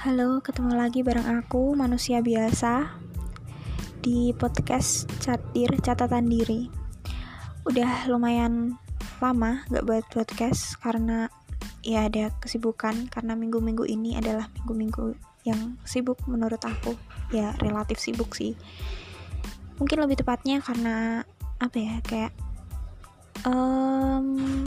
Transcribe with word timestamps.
Halo, 0.00 0.40
ketemu 0.40 0.80
lagi 0.80 1.04
bareng 1.04 1.28
aku, 1.28 1.76
manusia 1.76 2.24
biasa 2.24 2.88
Di 4.00 4.32
podcast 4.32 5.04
Catir 5.20 5.76
Catatan 5.76 6.24
Diri. 6.24 6.72
Udah 7.68 8.08
lumayan 8.08 8.80
lama 9.20 9.60
gak 9.68 9.84
buat 9.84 10.08
podcast 10.08 10.80
Karena 10.80 11.28
ya 11.84 12.08
ada 12.08 12.32
kesibukan 12.40 13.12
Karena 13.12 13.36
minggu-minggu 13.36 13.84
ini 13.84 14.16
adalah 14.16 14.48
minggu-minggu 14.56 15.20
yang 15.44 15.76
sibuk 15.84 16.16
menurut 16.24 16.64
aku. 16.64 16.96
Ya 17.28 17.52
relatif 17.60 18.00
sibuk 18.00 18.32
sih. 18.32 18.56
Mungkin 19.76 20.00
lebih 20.00 20.24
tepatnya 20.24 20.64
karena 20.64 21.28
Apa 21.60 21.76
ya, 21.76 22.00
kayak 22.08 22.32
um, 23.44 24.64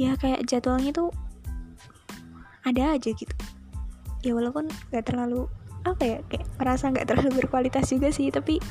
Ya 0.00 0.16
kayak 0.16 0.40
jadwalnya 0.48 0.96
tuh 0.96 1.12
ada 2.62 2.94
aja 2.94 3.10
gitu 3.10 3.34
ya 4.22 4.32
walaupun 4.32 4.70
gak 4.94 5.10
terlalu 5.10 5.50
apa 5.82 6.02
ya 6.06 6.18
kayak 6.30 6.46
merasa 6.62 6.94
nggak 6.94 7.10
terlalu 7.10 7.30
berkualitas 7.42 7.90
juga 7.90 8.14
sih 8.14 8.30
tapi 8.30 8.62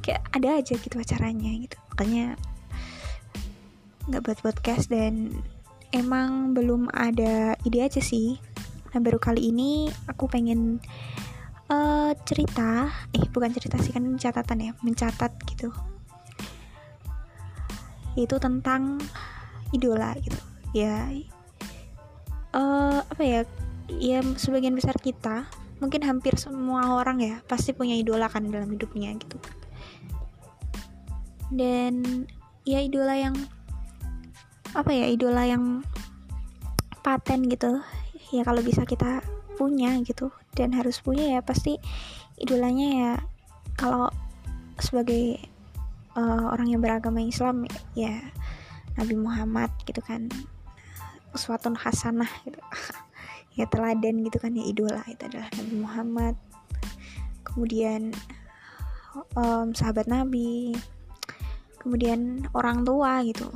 kayak 0.00 0.24
ada 0.32 0.60
aja 0.60 0.74
gitu 0.76 0.96
acaranya 0.96 1.52
gitu. 1.60 1.76
Makanya 1.92 2.36
nggak 4.08 4.22
buat 4.24 4.38
podcast 4.44 4.92
dan 4.92 5.32
emang 5.92 6.52
belum 6.56 6.88
ada 6.92 7.56
ide 7.64 7.84
aja 7.84 8.00
sih. 8.00 8.40
Nah 8.92 9.00
baru 9.00 9.20
kali 9.20 9.52
ini 9.52 9.88
aku 10.08 10.28
pengen 10.28 10.80
uh, 11.68 12.12
cerita 12.24 12.88
eh 13.12 13.24
bukan 13.28 13.52
cerita 13.52 13.76
sih 13.80 13.92
kan 13.92 14.04
catatan 14.16 14.60
ya 14.64 14.72
mencatat 14.80 15.32
gitu. 15.48 15.68
Itu 18.16 18.40
tentang 18.40 19.04
idola 19.72 20.16
gitu. 20.20 20.40
Ya 20.72 21.12
uh, 22.56 23.00
apa 23.04 23.22
ya 23.22 23.40
ya 23.88 24.24
sebagian 24.36 24.76
besar 24.76 24.96
kita 24.96 25.48
mungkin 25.82 26.06
hampir 26.06 26.38
semua 26.40 26.96
orang 26.96 27.20
ya 27.20 27.34
pasti 27.44 27.76
punya 27.76 27.92
idola 27.98 28.30
kan 28.30 28.48
dalam 28.48 28.70
hidupnya 28.70 29.12
gitu. 29.18 29.38
Dan 31.52 32.24
ya 32.64 32.80
idola 32.80 33.14
yang 33.14 33.36
apa 34.74 34.90
ya 34.90 35.06
idola 35.06 35.46
yang 35.46 35.84
paten 37.04 37.46
gitu 37.46 37.84
ya 38.32 38.42
kalau 38.42 38.64
bisa 38.64 38.82
kita 38.88 39.22
punya 39.54 39.94
gitu 40.02 40.34
dan 40.58 40.74
harus 40.74 40.98
punya 40.98 41.38
ya 41.38 41.40
pasti 41.44 41.78
idolanya 42.40 42.88
ya 42.90 43.12
kalau 43.78 44.10
sebagai 44.82 45.38
uh, 46.18 46.50
orang 46.50 46.74
yang 46.74 46.82
beragama 46.82 47.22
Islam 47.22 47.70
ya 47.94 48.18
Nabi 48.98 49.14
Muhammad 49.14 49.70
gitu 49.86 50.02
kan 50.02 50.26
uswatun 51.34 51.78
hasanah 51.78 52.30
gitu 52.42 52.58
ya 53.54 53.70
teladan 53.70 54.26
gitu 54.26 54.38
kan 54.42 54.54
ya 54.54 54.64
idola 54.66 55.02
itu 55.06 55.22
adalah 55.26 55.48
Nabi 55.54 55.74
Muhammad. 55.78 56.34
Kemudian 57.46 58.10
um, 59.38 59.70
sahabat 59.74 60.10
Nabi. 60.10 60.74
Kemudian 61.78 62.48
orang 62.56 62.82
tua 62.82 63.22
gitu. 63.22 63.46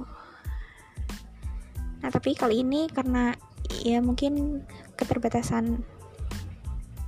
Nah 1.99 2.11
tapi 2.15 2.39
kali 2.39 2.63
ini 2.63 2.87
karena 2.93 3.35
ya 3.83 3.99
mungkin 3.99 4.63
keterbatasan 4.95 5.83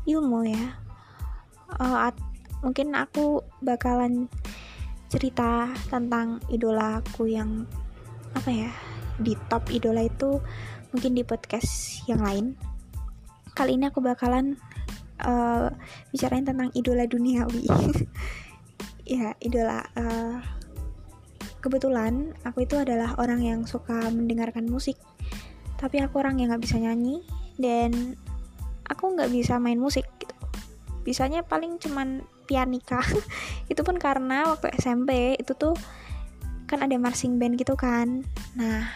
ilmu 0.09 0.49
ya 0.49 0.81
uh, 1.79 2.11
mungkin 2.61 2.93
aku 2.97 3.41
bakalan 3.65 4.29
cerita 5.11 5.71
tentang 5.89 6.39
idola 6.53 7.03
aku 7.03 7.27
yang 7.27 7.67
apa 8.37 8.51
ya 8.51 8.71
di 9.19 9.35
top 9.51 9.69
idola 9.75 10.07
itu 10.07 10.39
mungkin 10.95 11.19
di 11.19 11.23
podcast 11.27 12.03
yang 12.07 12.23
lain 12.23 12.55
kali 13.55 13.77
ini 13.77 13.91
aku 13.91 14.01
bakalan 14.01 14.57
uh, 15.23 15.69
bicarain 16.11 16.47
tentang 16.47 16.71
idola 16.75 17.05
duniawi. 17.07 17.67
Ya 19.11 19.35
idola 19.43 19.83
uh, 19.99 20.39
kebetulan 21.59 22.31
aku 22.47 22.63
itu 22.63 22.79
adalah 22.79 23.19
orang 23.19 23.43
yang 23.43 23.61
suka 23.67 24.07
mendengarkan 24.07 24.71
musik. 24.71 24.95
Tapi 25.83 25.99
aku 25.99 26.23
orang 26.23 26.39
yang 26.39 26.55
nggak 26.55 26.63
bisa 26.63 26.79
nyanyi 26.79 27.19
dan 27.59 28.15
aku 28.87 29.11
nggak 29.19 29.35
bisa 29.35 29.59
main 29.59 29.83
musik 29.83 30.07
gitu. 30.23 30.31
Bisanya 31.03 31.43
paling 31.43 31.83
cuman 31.83 32.23
pianika. 32.47 33.03
Itu 33.73 33.83
pun 33.83 33.99
karena 33.99 34.47
waktu 34.47 34.79
SMP 34.79 35.35
itu 35.35 35.59
tuh 35.59 35.75
kan 36.71 36.87
ada 36.87 36.95
marching 36.95 37.35
band 37.35 37.59
gitu 37.59 37.75
kan. 37.75 38.23
Nah 38.55 38.87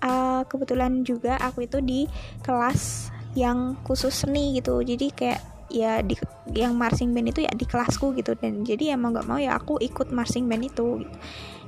uh, 0.00 0.48
kebetulan 0.48 1.04
juga 1.04 1.36
aku 1.36 1.68
itu 1.68 1.84
di 1.84 2.08
kelas 2.40 3.11
yang 3.32 3.76
khusus 3.84 4.12
seni 4.12 4.60
gitu. 4.60 4.80
Jadi 4.84 5.12
kayak 5.12 5.40
ya 5.72 6.04
di 6.04 6.12
yang 6.52 6.76
marching 6.76 7.16
band 7.16 7.32
itu 7.32 7.44
ya 7.48 7.52
di 7.52 7.64
kelasku 7.64 8.12
gitu. 8.16 8.36
Dan 8.36 8.62
jadi 8.62 8.96
emang 8.96 9.16
nggak 9.16 9.28
mau 9.28 9.40
ya 9.40 9.56
aku 9.56 9.80
ikut 9.80 10.12
marching 10.12 10.46
band 10.46 10.68
itu 10.68 11.04
gitu. 11.04 11.16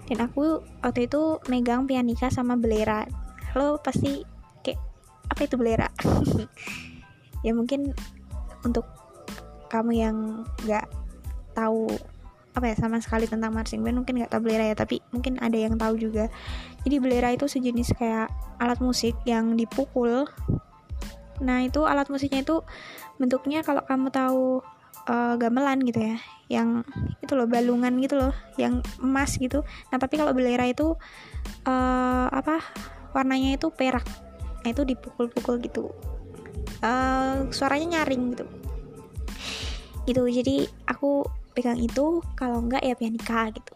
dan 0.05 0.29
aku 0.29 0.61
waktu 0.85 1.09
itu 1.09 1.41
megang 1.49 1.89
pianika 1.89 2.29
sama 2.29 2.61
belera. 2.61 3.09
Lo 3.57 3.81
pasti 3.81 4.21
kayak 4.61 4.81
apa 5.33 5.41
itu 5.45 5.57
belera? 5.57 5.89
Ya 7.45 7.53
mungkin 7.53 7.93
untuk 8.65 8.89
kamu 9.69 9.93
yang 9.93 10.17
nggak 10.65 10.89
tahu 11.53 11.93
apa 12.57 12.73
ya 12.73 12.77
sama 12.81 12.97
sekali 13.05 13.29
tentang 13.29 13.53
marching 13.53 13.85
band 13.85 14.01
mungkin 14.01 14.17
nggak 14.17 14.33
tahu 14.33 14.49
belera 14.49 14.73
ya. 14.73 14.77
Tapi 14.77 15.05
mungkin 15.13 15.37
ada 15.45 15.53
yang 15.53 15.77
tahu 15.77 16.01
juga. 16.01 16.33
Jadi 16.89 16.97
belera 17.05 17.37
itu 17.37 17.45
sejenis 17.45 18.01
kayak 18.01 18.33
alat 18.65 18.81
musik 18.81 19.13
yang 19.29 19.61
dipukul 19.61 20.25
nah 21.43 21.63
itu 21.63 21.83
alat 21.83 22.07
musiknya 22.13 22.47
itu 22.47 22.63
bentuknya 23.19 23.63
kalau 23.67 23.83
kamu 23.87 24.11
tahu 24.11 24.63
uh, 25.09 25.35
gamelan 25.39 25.83
gitu 25.85 26.01
ya 26.01 26.17
yang 26.53 26.85
itu 27.25 27.33
loh 27.33 27.49
balungan 27.49 27.97
gitu 28.01 28.21
loh 28.21 28.35
yang 28.61 28.85
emas 29.01 29.37
gitu. 29.41 29.65
Nah 29.91 29.97
tapi 29.97 30.21
kalau 30.21 30.37
belera 30.37 30.69
itu 30.69 30.95
uh, 31.65 32.27
apa 32.29 32.61
warnanya 33.17 33.57
itu 33.57 33.73
perak. 33.73 34.05
Nah 34.65 34.69
itu 34.69 34.85
dipukul-pukul 34.85 35.61
gitu. 35.65 35.91
Uh, 36.85 37.49
suaranya 37.49 38.01
nyaring 38.01 38.37
gitu. 38.37 38.47
Gitu 40.05 40.23
jadi 40.29 40.69
aku 40.85 41.25
pegang 41.57 41.81
itu 41.81 42.21
kalau 42.37 42.61
enggak 42.61 42.85
ya 42.85 42.93
pianika 42.93 43.49
gitu. 43.55 43.75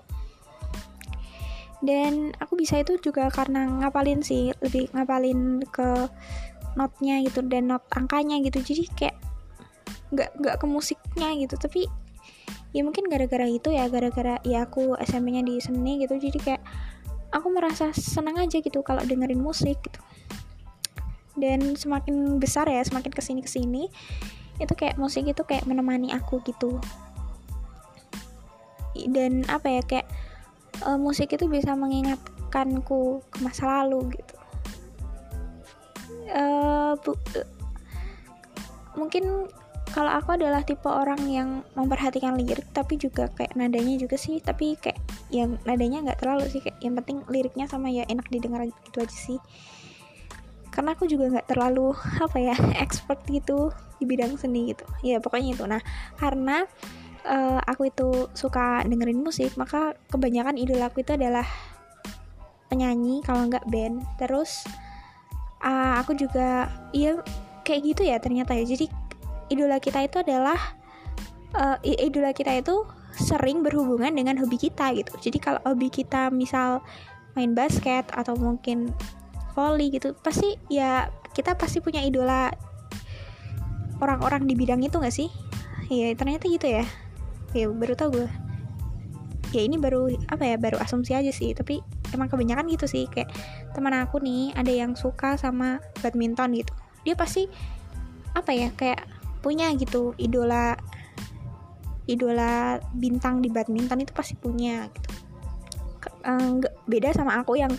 Dan 1.78 2.34
aku 2.42 2.58
bisa 2.58 2.82
itu 2.82 2.98
juga 2.98 3.30
karena 3.30 3.70
ngapalin 3.70 4.19
sih 4.19 4.50
lebih 4.58 4.90
ngapalin 4.90 5.62
ke 5.70 6.10
notnya 6.78 7.19
gitu 7.27 7.43
dan 7.43 7.75
not 7.75 7.83
angkanya 7.91 8.39
gitu. 8.39 8.62
Jadi 8.62 8.87
kayak 8.94 9.16
nggak 10.15 10.31
nggak 10.39 10.56
ke 10.62 10.66
musiknya 10.71 11.34
gitu. 11.34 11.59
Tapi 11.59 11.91
ya 12.71 12.87
mungkin 12.87 13.11
gara-gara 13.11 13.50
itu 13.50 13.75
ya 13.75 13.91
gara-gara 13.91 14.39
ya 14.47 14.71
aku 14.71 14.94
SMP-nya 15.03 15.43
di 15.43 15.59
seni 15.59 16.06
gitu. 16.06 16.15
Jadi 16.15 16.38
kayak 16.38 16.62
aku 17.34 17.50
merasa 17.50 17.91
senang 17.91 18.38
aja 18.38 18.62
gitu 18.62 18.81
kalau 18.87 19.03
dengerin 19.03 19.43
musik 19.43 19.83
gitu. 19.83 20.00
Dan 21.34 21.75
semakin 21.75 22.38
besar 22.38 22.71
ya 22.71 22.83
semakin 22.87 23.11
ke 23.11 23.22
sini 23.22 23.41
ke 23.43 23.50
sini 23.50 23.91
itu 24.59 24.75
kayak 24.75 24.99
musik 24.99 25.27
itu 25.27 25.43
kayak 25.43 25.67
menemani 25.67 26.15
aku 26.15 26.38
gitu. 26.47 26.78
Dan 28.94 29.43
apa 29.50 29.67
ya 29.67 29.83
kayak 29.83 30.06
uh, 30.87 30.99
musik 30.99 31.34
itu 31.34 31.47
bisa 31.50 31.75
mengingatkanku 31.75 33.22
ke 33.31 33.38
masa 33.43 33.83
lalu 33.83 34.15
gitu 34.19 34.38
bu, 37.00 37.12
uh, 37.15 37.47
mungkin 38.99 39.49
kalau 39.89 40.12
aku 40.12 40.37
adalah 40.37 40.61
tipe 40.62 40.84
orang 40.84 41.19
yang 41.27 41.49
memperhatikan 41.72 42.37
lirik 42.37 42.69
tapi 42.77 43.00
juga 43.00 43.33
kayak 43.33 43.56
nadanya 43.56 43.97
juga 43.97 44.21
sih 44.21 44.37
tapi 44.38 44.77
kayak 44.77 45.00
yang 45.33 45.56
nadanya 45.65 46.05
nggak 46.05 46.21
terlalu 46.21 46.44
sih 46.53 46.61
kayak 46.61 46.78
yang 46.84 46.94
penting 47.00 47.25
liriknya 47.28 47.67
sama 47.67 47.88
ya 47.88 48.05
enak 48.08 48.29
didengar 48.29 48.69
gitu 48.69 48.99
aja 49.00 49.17
sih. 49.17 49.38
Karena 50.69 50.94
aku 50.94 51.08
juga 51.08 51.32
nggak 51.32 51.49
terlalu 51.50 51.97
apa 52.25 52.38
ya 52.38 52.55
expert 52.79 53.25
gitu 53.26 53.73
di 53.99 54.05
bidang 54.05 54.37
seni 54.37 54.76
gitu. 54.76 54.85
Ya 55.00 55.19
pokoknya 55.19 55.56
itu. 55.56 55.64
Nah 55.64 55.81
karena 56.20 56.69
uh, 57.25 57.61
aku 57.64 57.88
itu 57.88 58.29
suka 58.37 58.85
dengerin 58.85 59.25
musik 59.25 59.56
maka 59.56 59.97
kebanyakan 60.12 60.61
idola 60.61 60.93
aku 60.93 61.00
itu 61.00 61.17
adalah 61.17 61.49
penyanyi 62.69 63.25
kalau 63.25 63.49
nggak 63.49 63.64
band. 63.73 64.05
Terus 64.20 64.69
uh, 65.62 66.00
aku 66.00 66.14
juga 66.14 66.70
iya 66.94 67.19
kayak 67.62 67.81
gitu 67.94 68.02
ya 68.06 68.16
ternyata 68.19 68.55
ya. 68.55 68.64
Jadi 68.64 68.87
idola 69.49 69.81
kita 69.81 70.05
itu 70.05 70.20
adalah 70.20 70.58
uh, 71.56 71.76
idola 71.84 72.32
kita 72.32 72.58
itu 72.58 72.84
sering 73.19 73.66
berhubungan 73.66 74.14
dengan 74.14 74.38
hobi 74.38 74.56
kita 74.60 74.94
gitu. 74.94 75.12
Jadi 75.19 75.38
kalau 75.43 75.60
hobi 75.66 75.90
kita 75.90 76.31
misal 76.31 76.84
main 77.34 77.55
basket 77.55 78.06
atau 78.14 78.34
mungkin 78.34 78.90
volley 79.55 79.90
gitu 79.90 80.14
pasti 80.22 80.55
ya 80.70 81.10
kita 81.34 81.55
pasti 81.58 81.82
punya 81.82 82.02
idola 82.02 82.50
orang-orang 83.99 84.46
di 84.46 84.54
bidang 84.54 84.82
itu 84.82 84.99
gak 85.02 85.14
sih? 85.14 85.31
Ya 85.90 86.14
ternyata 86.14 86.46
gitu 86.46 86.66
ya. 86.66 86.84
Ya 87.56 87.66
baru 87.72 87.96
tau 87.96 88.12
gue 88.12 88.48
ya 89.55 89.62
ini 89.65 89.81
baru 89.81 90.12
apa 90.29 90.45
ya 90.45 90.56
baru 90.61 90.77
asumsi 90.81 91.17
aja 91.17 91.33
sih. 91.33 91.53
Tapi 91.56 91.81
emang 92.12 92.29
kebanyakan 92.29 92.69
gitu 92.73 92.87
sih 92.89 93.05
kayak 93.09 93.33
teman 93.73 93.95
aku 93.97 94.21
nih 94.21 94.53
ada 94.56 94.73
yang 94.73 94.93
suka 94.95 95.37
sama 95.37 95.81
badminton 96.00 96.56
gitu. 96.56 96.73
Dia 97.05 97.15
pasti 97.17 97.49
apa 98.37 98.50
ya 98.53 98.69
kayak 98.77 99.09
punya 99.41 99.71
gitu 99.79 100.12
idola 100.19 100.77
idola 102.09 102.81
bintang 102.97 103.45
di 103.45 103.53
badminton 103.53 104.05
itu 104.05 104.12
pasti 104.12 104.35
punya 104.37 104.89
gitu. 104.89 105.11
Nggak 106.25 106.75
uh, 106.75 106.87
beda 106.89 107.09
sama 107.12 107.41
aku 107.41 107.61
yang 107.61 107.73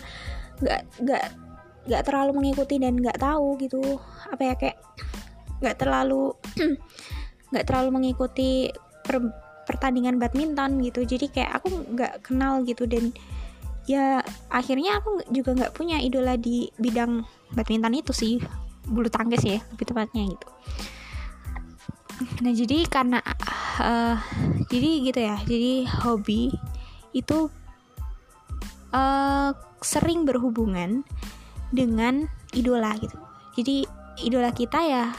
nggak 0.60 0.80
nggak 1.02 1.24
nggak 1.90 2.02
terlalu 2.06 2.30
mengikuti 2.36 2.78
dan 2.78 2.98
nggak 2.98 3.18
tahu 3.18 3.58
gitu. 3.58 3.82
Apa 4.30 4.42
ya 4.42 4.54
kayak 4.54 4.78
nggak 5.60 5.76
terlalu 5.76 6.32
nggak 7.50 7.66
terlalu 7.66 7.88
mengikuti 7.90 8.70
pertandingan 9.70 10.18
badminton 10.18 10.82
gitu. 10.82 11.06
Jadi 11.06 11.30
kayak 11.30 11.62
aku 11.62 11.70
nggak 11.94 12.26
kenal 12.26 12.66
gitu 12.66 12.90
dan 12.90 13.14
ya 13.86 14.18
akhirnya 14.50 14.98
aku 14.98 15.22
juga 15.30 15.54
nggak 15.54 15.72
punya 15.78 16.02
idola 16.02 16.34
di 16.34 16.66
bidang 16.74 17.22
badminton 17.54 17.94
itu 17.94 18.10
sih. 18.10 18.34
Bulu 18.90 19.06
tangkis 19.06 19.46
ya 19.46 19.62
lebih 19.70 19.86
tepatnya 19.86 20.26
gitu. 20.26 20.48
Nah 22.42 22.52
jadi 22.52 22.78
karena 22.90 23.22
uh, 23.78 24.18
jadi 24.66 24.90
gitu 25.06 25.20
ya. 25.22 25.36
Jadi 25.46 25.86
hobi 26.02 26.50
itu 27.14 27.46
uh, 28.90 29.50
sering 29.78 30.26
berhubungan 30.26 31.06
dengan 31.70 32.26
idola 32.50 32.98
gitu. 32.98 33.14
Jadi 33.54 33.86
idola 34.26 34.50
kita 34.50 34.82
ya 34.82 35.14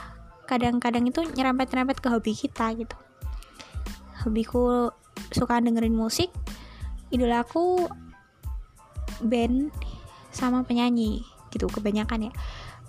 kadang-kadang 0.52 1.08
itu 1.08 1.24
nyerempet-nyerempet 1.24 2.04
ke 2.04 2.08
hobi 2.12 2.36
kita 2.36 2.76
gitu 2.76 2.98
hobiku 4.24 4.94
suka 5.32 5.60
dengerin 5.60 5.96
musik. 5.96 6.32
Idolaku 7.12 7.92
band 9.22 9.70
sama 10.32 10.64
penyanyi 10.64 11.22
gitu 11.52 11.68
kebanyakan 11.68 12.32
ya. 12.32 12.34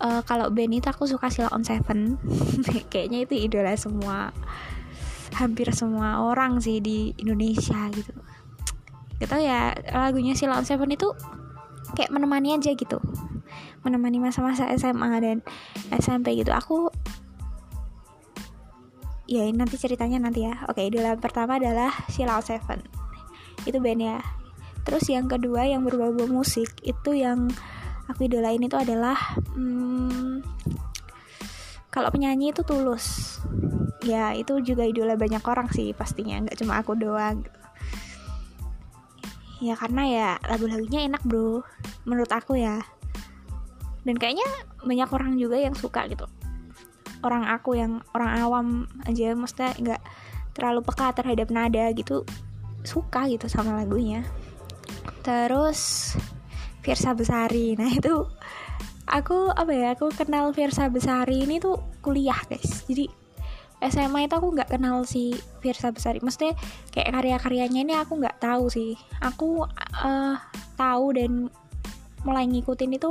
Uh, 0.03 0.23
kalau 0.27 0.51
band 0.51 0.73
itu 0.75 0.89
aku 0.89 1.07
suka 1.07 1.29
Sila 1.29 1.51
on 1.51 1.67
Seven. 1.67 2.19
Kayaknya 2.93 3.27
itu 3.27 3.35
idola 3.39 3.75
semua 3.75 4.31
hampir 5.33 5.73
semua 5.73 6.21
orang 6.21 6.61
sih 6.61 6.79
di 6.79 7.13
Indonesia 7.19 7.89
gitu. 7.91 8.13
Gitu 9.19 9.37
ya 9.39 9.75
lagunya 9.91 10.35
Sila 10.35 10.59
on 10.59 10.67
Seven 10.67 10.91
itu 10.91 11.11
kayak 11.95 12.11
menemani 12.11 12.57
aja 12.57 12.73
gitu. 12.73 12.99
Menemani 13.83 14.23
masa-masa 14.23 14.71
SMA 14.79 15.11
dan 15.19 15.43
SMP 15.91 16.39
gitu. 16.39 16.55
Aku 16.55 16.91
ya 19.33 19.49
nanti 19.57 19.81
ceritanya 19.81 20.21
nanti 20.21 20.45
ya. 20.45 20.61
Oke 20.69 20.85
idola 20.85 21.17
pertama 21.17 21.57
adalah 21.57 21.89
Sheila 22.13 22.37
on 22.37 22.45
Seven. 22.45 22.85
Itu 23.65 23.81
band 23.81 24.03
ya. 24.05 24.19
Terus 24.85 25.09
yang 25.09 25.25
kedua 25.25 25.65
yang 25.65 25.89
berbau-bau 25.89 26.29
musik 26.29 26.69
itu 26.85 27.17
yang 27.17 27.49
aku 28.13 28.29
idolain 28.29 28.61
itu 28.61 28.77
adalah 28.77 29.17
hmm, 29.57 30.45
kalau 31.89 32.13
penyanyi 32.13 32.53
itu 32.53 32.61
tulus. 32.61 33.41
Ya 34.05 34.37
itu 34.37 34.61
juga 34.61 34.85
idola 34.85 35.17
banyak 35.17 35.41
orang 35.49 35.73
sih 35.73 35.97
pastinya 35.97 36.45
nggak 36.45 36.59
cuma 36.61 36.85
aku 36.85 36.93
doang. 36.93 37.41
Ya 39.63 39.79
karena 39.79 40.03
ya 40.05 40.29
lagu-lagunya 40.45 41.09
enak 41.09 41.25
bro. 41.25 41.65
Menurut 42.05 42.29
aku 42.29 42.61
ya. 42.61 42.85
Dan 44.03 44.19
kayaknya 44.19 44.45
banyak 44.83 45.09
orang 45.09 45.39
juga 45.39 45.57
yang 45.57 45.79
suka 45.79 46.05
gitu 46.11 46.27
orang 47.23 47.47
aku 47.49 47.79
yang 47.79 48.03
orang 48.13 48.31
awam 48.43 48.67
aja 49.07 49.35
maksudnya 49.35 49.73
nggak 49.79 50.03
terlalu 50.53 50.81
peka 50.85 51.17
terhadap 51.17 51.49
nada 51.49 51.91
gitu 51.97 52.27
suka 52.83 53.31
gitu 53.31 53.47
sama 53.49 53.79
lagunya. 53.79 54.27
Terus 55.23 56.13
Firsa 56.83 57.15
Besari. 57.15 57.75
Nah 57.79 57.89
itu 57.89 58.27
aku 59.07 59.51
apa 59.51 59.73
ya 59.73 59.95
aku 59.95 60.11
kenal 60.13 60.51
Firsa 60.53 60.91
Besari 60.91 61.47
ini 61.47 61.63
tuh 61.63 61.79
kuliah 62.03 62.39
guys. 62.51 62.85
Jadi 62.87 63.09
SMA 63.83 64.31
itu 64.31 64.35
aku 64.39 64.55
nggak 64.55 64.79
kenal 64.79 65.03
si 65.07 65.35
Firsa 65.63 65.91
Besari. 65.91 66.23
Maksudnya 66.23 66.55
kayak 66.95 67.19
karya-karyanya 67.19 67.81
ini 67.83 67.95
aku 67.99 68.19
nggak 68.19 68.39
tahu 68.39 68.71
sih. 68.71 68.95
Aku 69.23 69.67
uh, 69.67 70.37
tahu 70.79 71.07
dan 71.19 71.51
mulai 72.23 72.47
ngikutin 72.47 72.95
itu 72.95 73.11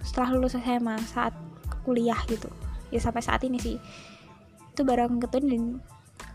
setelah 0.00 0.32
lulus 0.32 0.56
SMA 0.56 0.96
saat 1.04 1.36
kuliah 1.84 2.18
gitu. 2.26 2.48
Ya 2.88 2.98
sampai 2.98 3.20
saat 3.20 3.44
ini 3.44 3.60
sih. 3.60 3.76
Itu 4.72 4.82
barang 4.82 5.20
ketun 5.22 5.44
dan 5.46 5.62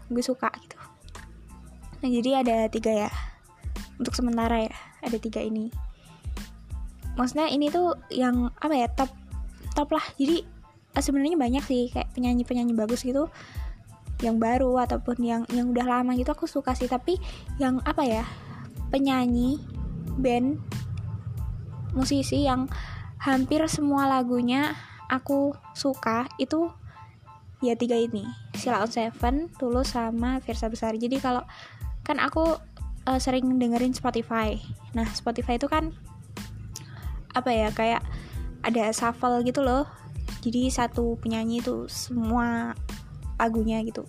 gue 0.08 0.24
suka 0.24 0.48
gitu. 0.62 0.78
Nah 2.00 2.10
jadi 2.10 2.46
ada 2.46 2.58
tiga 2.72 3.08
ya. 3.08 3.12
Untuk 4.00 4.16
sementara 4.16 4.64
ya 4.70 4.76
ada 5.04 5.18
tiga 5.20 5.44
ini. 5.44 5.74
Maksudnya 7.20 7.52
ini 7.52 7.68
tuh 7.68 8.00
yang 8.14 8.54
apa 8.62 8.74
ya 8.78 8.88
top 8.94 9.12
top 9.76 9.92
lah. 9.92 10.06
Jadi 10.16 10.46
eh, 10.96 11.04
sebenarnya 11.04 11.36
banyak 11.36 11.64
sih 11.68 11.92
kayak 11.92 12.14
penyanyi 12.16 12.48
penyanyi 12.48 12.74
bagus 12.78 13.04
gitu. 13.04 13.28
Yang 14.24 14.36
baru 14.40 14.72
ataupun 14.88 15.18
yang 15.20 15.42
yang 15.52 15.72
udah 15.72 15.84
lama 15.84 16.16
gitu 16.16 16.32
aku 16.32 16.48
suka 16.48 16.72
sih. 16.78 16.88
Tapi 16.88 17.20
yang 17.60 17.84
apa 17.84 18.08
ya 18.08 18.24
penyanyi 18.88 19.60
band 20.20 20.60
musisi 21.94 22.46
yang 22.46 22.70
hampir 23.20 23.60
semua 23.68 24.08
lagunya 24.08 24.76
aku 25.10 25.58
suka 25.74 26.30
itu 26.38 26.70
ya 27.60 27.76
tiga 27.76 28.00
ini 28.00 28.24
Sila 28.56 28.86
on 28.86 28.92
Seven, 28.94 29.52
Tulus 29.60 29.92
sama 29.92 30.40
Virsa 30.40 30.72
Besar 30.72 30.96
jadi 30.96 31.20
kalau 31.20 31.44
kan 32.08 32.18
aku 32.18 32.58
uh, 33.10 33.20
sering 33.20 33.58
dengerin 33.58 33.98
Spotify. 33.98 34.58
Nah, 34.94 35.10
Spotify 35.14 35.58
itu 35.58 35.66
kan 35.66 35.90
apa 37.34 37.50
ya 37.54 37.70
kayak 37.74 38.02
ada 38.62 38.94
shuffle 38.94 39.42
gitu 39.42 39.66
loh. 39.66 39.90
Jadi 40.46 40.70
satu 40.72 41.20
penyanyi 41.20 41.60
itu 41.60 41.90
semua 41.90 42.78
lagunya 43.42 43.82
gitu. 43.82 44.06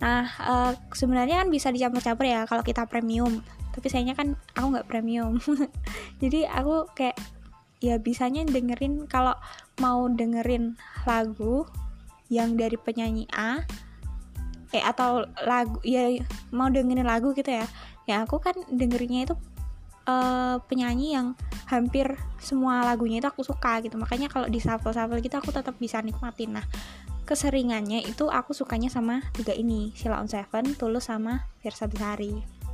Nah, 0.00 0.26
uh, 0.40 0.72
sebenarnya 0.92 1.44
kan 1.44 1.48
bisa 1.52 1.70
dicampur-campur 1.70 2.26
ya 2.26 2.48
kalau 2.48 2.64
kita 2.64 2.88
premium. 2.88 3.44
Tapi 3.74 3.86
sayangnya 3.90 4.14
kan 4.14 4.38
aku 4.54 4.66
nggak 4.74 4.88
premium. 4.88 5.38
Jadi 6.22 6.46
aku 6.46 6.86
kayak 6.94 7.18
ya 7.84 8.00
bisanya 8.00 8.48
dengerin 8.48 9.04
kalau 9.04 9.36
mau 9.76 10.08
dengerin 10.08 10.80
lagu 11.04 11.68
yang 12.32 12.56
dari 12.56 12.80
penyanyi 12.80 13.28
A 13.36 13.60
eh 14.72 14.80
atau 14.80 15.28
lagu 15.44 15.78
ya 15.84 16.16
mau 16.48 16.72
dengerin 16.72 17.04
lagu 17.04 17.36
gitu 17.36 17.52
ya. 17.52 17.68
Ya 18.08 18.24
aku 18.24 18.40
kan 18.40 18.56
dengerinnya 18.72 19.28
itu 19.28 19.34
uh, 20.08 20.56
penyanyi 20.64 21.12
yang 21.12 21.36
hampir 21.68 22.16
semua 22.40 22.84
lagunya 22.84 23.20
itu 23.20 23.28
aku 23.28 23.44
suka 23.44 23.84
gitu. 23.84 24.00
Makanya 24.00 24.32
kalau 24.32 24.48
di 24.48 24.58
shuffle 24.58 24.96
shuffle 24.96 25.20
gitu 25.20 25.36
aku 25.36 25.52
tetap 25.52 25.76
bisa 25.76 26.00
nikmatin. 26.00 26.56
Nah 26.56 26.66
keseringannya 27.28 28.04
itu 28.04 28.32
aku 28.32 28.56
sukanya 28.56 28.88
sama 28.88 29.24
tiga 29.36 29.52
ini 29.52 29.92
Sila 29.96 30.20
on 30.20 30.28
Seven, 30.28 30.76
Tulus 30.76 31.08
sama 31.08 31.48
Versa 31.60 31.88
Besari 31.88 32.64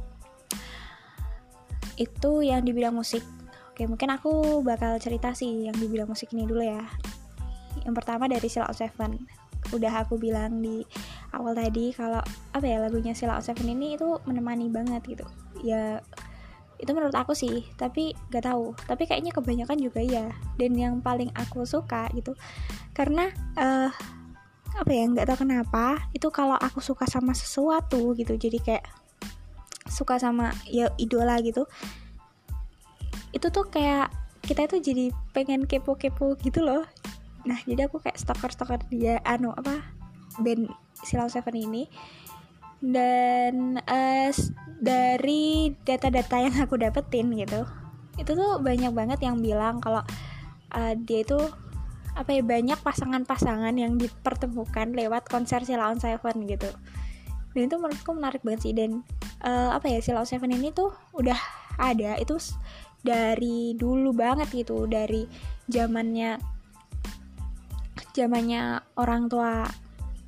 itu 2.01 2.41
yang 2.41 2.65
di 2.65 2.73
bidang 2.73 2.97
musik 2.97 3.21
oke 3.81 3.97
mungkin 3.97 4.13
aku 4.13 4.61
bakal 4.61 5.01
cerita 5.01 5.33
sih 5.33 5.65
yang 5.65 5.73
di 5.73 5.89
bidang 5.89 6.13
musik 6.13 6.29
ini 6.37 6.45
dulu 6.45 6.61
ya. 6.61 6.85
Yang 7.81 7.97
pertama 7.97 8.29
dari 8.29 8.45
Sila 8.45 8.69
Seven. 8.77 9.25
Udah 9.73 10.05
aku 10.05 10.21
bilang 10.21 10.61
di 10.61 10.85
awal 11.33 11.57
tadi 11.57 11.89
kalau 11.97 12.21
apa 12.53 12.61
ya 12.69 12.77
lagunya 12.77 13.17
Sila 13.17 13.41
Seven 13.41 13.73
ini 13.73 13.97
itu 13.97 14.21
menemani 14.29 14.69
banget 14.69 15.01
gitu. 15.09 15.25
Ya 15.65 16.05
itu 16.77 16.93
menurut 16.93 17.17
aku 17.17 17.33
sih 17.33 17.65
tapi 17.81 18.13
gak 18.29 18.53
tahu. 18.53 18.77
Tapi 18.85 19.09
kayaknya 19.09 19.33
kebanyakan 19.33 19.81
juga 19.81 20.05
ya 20.05 20.29
dan 20.61 20.77
yang 20.77 21.01
paling 21.01 21.33
aku 21.33 21.65
suka 21.65 22.13
gitu 22.13 22.37
karena 22.93 23.33
uh, 23.57 23.89
apa 24.77 24.91
ya 24.93 25.09
nggak 25.09 25.25
tahu 25.25 25.49
kenapa 25.49 26.05
itu 26.13 26.29
kalau 26.29 26.61
aku 26.61 26.85
suka 26.85 27.09
sama 27.09 27.33
sesuatu 27.33 28.13
gitu. 28.13 28.37
Jadi 28.37 28.61
kayak 28.61 28.85
suka 29.89 30.21
sama 30.21 30.53
ya 30.69 30.93
idola 31.01 31.41
gitu 31.41 31.65
itu 33.31 33.47
tuh 33.51 33.67
kayak 33.69 34.11
kita 34.41 34.67
itu 34.67 34.77
jadi 34.93 35.05
pengen 35.37 35.69
kepo-kepo 35.69 36.35
gitu 36.41 36.65
loh. 36.65 36.85
Nah 37.45 37.59
jadi 37.69 37.87
aku 37.87 38.01
kayak 38.01 38.19
stalker-stalker 38.19 38.81
dia 38.89 39.21
anu 39.23 39.53
apa 39.55 39.85
band 40.41 40.71
Silau 41.05 41.29
Seven 41.29 41.57
ini. 41.57 41.85
Dan 42.81 43.77
uh, 43.77 44.33
dari 44.81 45.77
data-data 45.85 46.37
yang 46.41 46.57
aku 46.65 46.81
dapetin 46.81 47.29
gitu 47.37 47.69
itu 48.21 48.37
tuh 48.37 48.61
banyak 48.61 48.93
banget 48.93 49.21
yang 49.25 49.41
bilang 49.41 49.81
kalau 49.81 50.05
uh, 50.77 50.93
dia 50.97 51.25
itu 51.25 51.41
apa 52.13 52.37
ya 52.37 52.43
banyak 52.45 52.77
pasangan-pasangan 52.85 53.73
yang 53.77 53.97
dipertemukan 53.97 54.93
lewat 54.93 55.31
konser 55.31 55.65
Silaon 55.65 56.03
Seven 56.03 56.45
gitu. 56.45 56.69
Dan 57.55 57.67
itu 57.67 57.77
menurutku 57.81 58.13
menarik 58.13 58.43
banget 58.45 58.61
sih. 58.67 58.75
Dan 58.77 59.07
uh, 59.41 59.77
apa 59.77 59.89
ya 59.89 60.03
Silaon 60.03 60.29
Seven 60.29 60.51
ini 60.53 60.75
tuh 60.75 60.91
udah 61.17 61.39
ada 61.81 62.19
itu 62.21 62.37
dari 63.01 63.73
dulu 63.77 64.13
banget 64.13 64.53
gitu 64.53 64.85
dari 64.85 65.25
zamannya 65.71 66.37
zamannya 68.13 68.85
orang 69.01 69.31
tua 69.31 69.65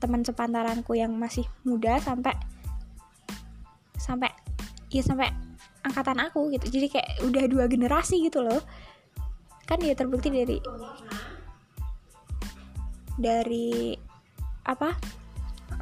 teman 0.01 0.27
sepantaranku 0.27 0.97
yang 0.99 1.15
masih 1.15 1.47
muda 1.63 2.01
sampai 2.03 2.35
sampai 3.99 4.31
ya 4.91 5.03
sampai 5.05 5.31
angkatan 5.87 6.19
aku 6.23 6.51
gitu. 6.55 6.67
Jadi 6.79 6.87
kayak 6.91 7.11
udah 7.27 7.45
dua 7.47 7.65
generasi 7.71 8.27
gitu 8.27 8.43
loh. 8.43 8.63
Kan 9.67 9.79
dia 9.83 9.95
terbukti 9.95 10.31
dari 10.31 10.59
dari 13.19 13.95
apa? 14.67 14.91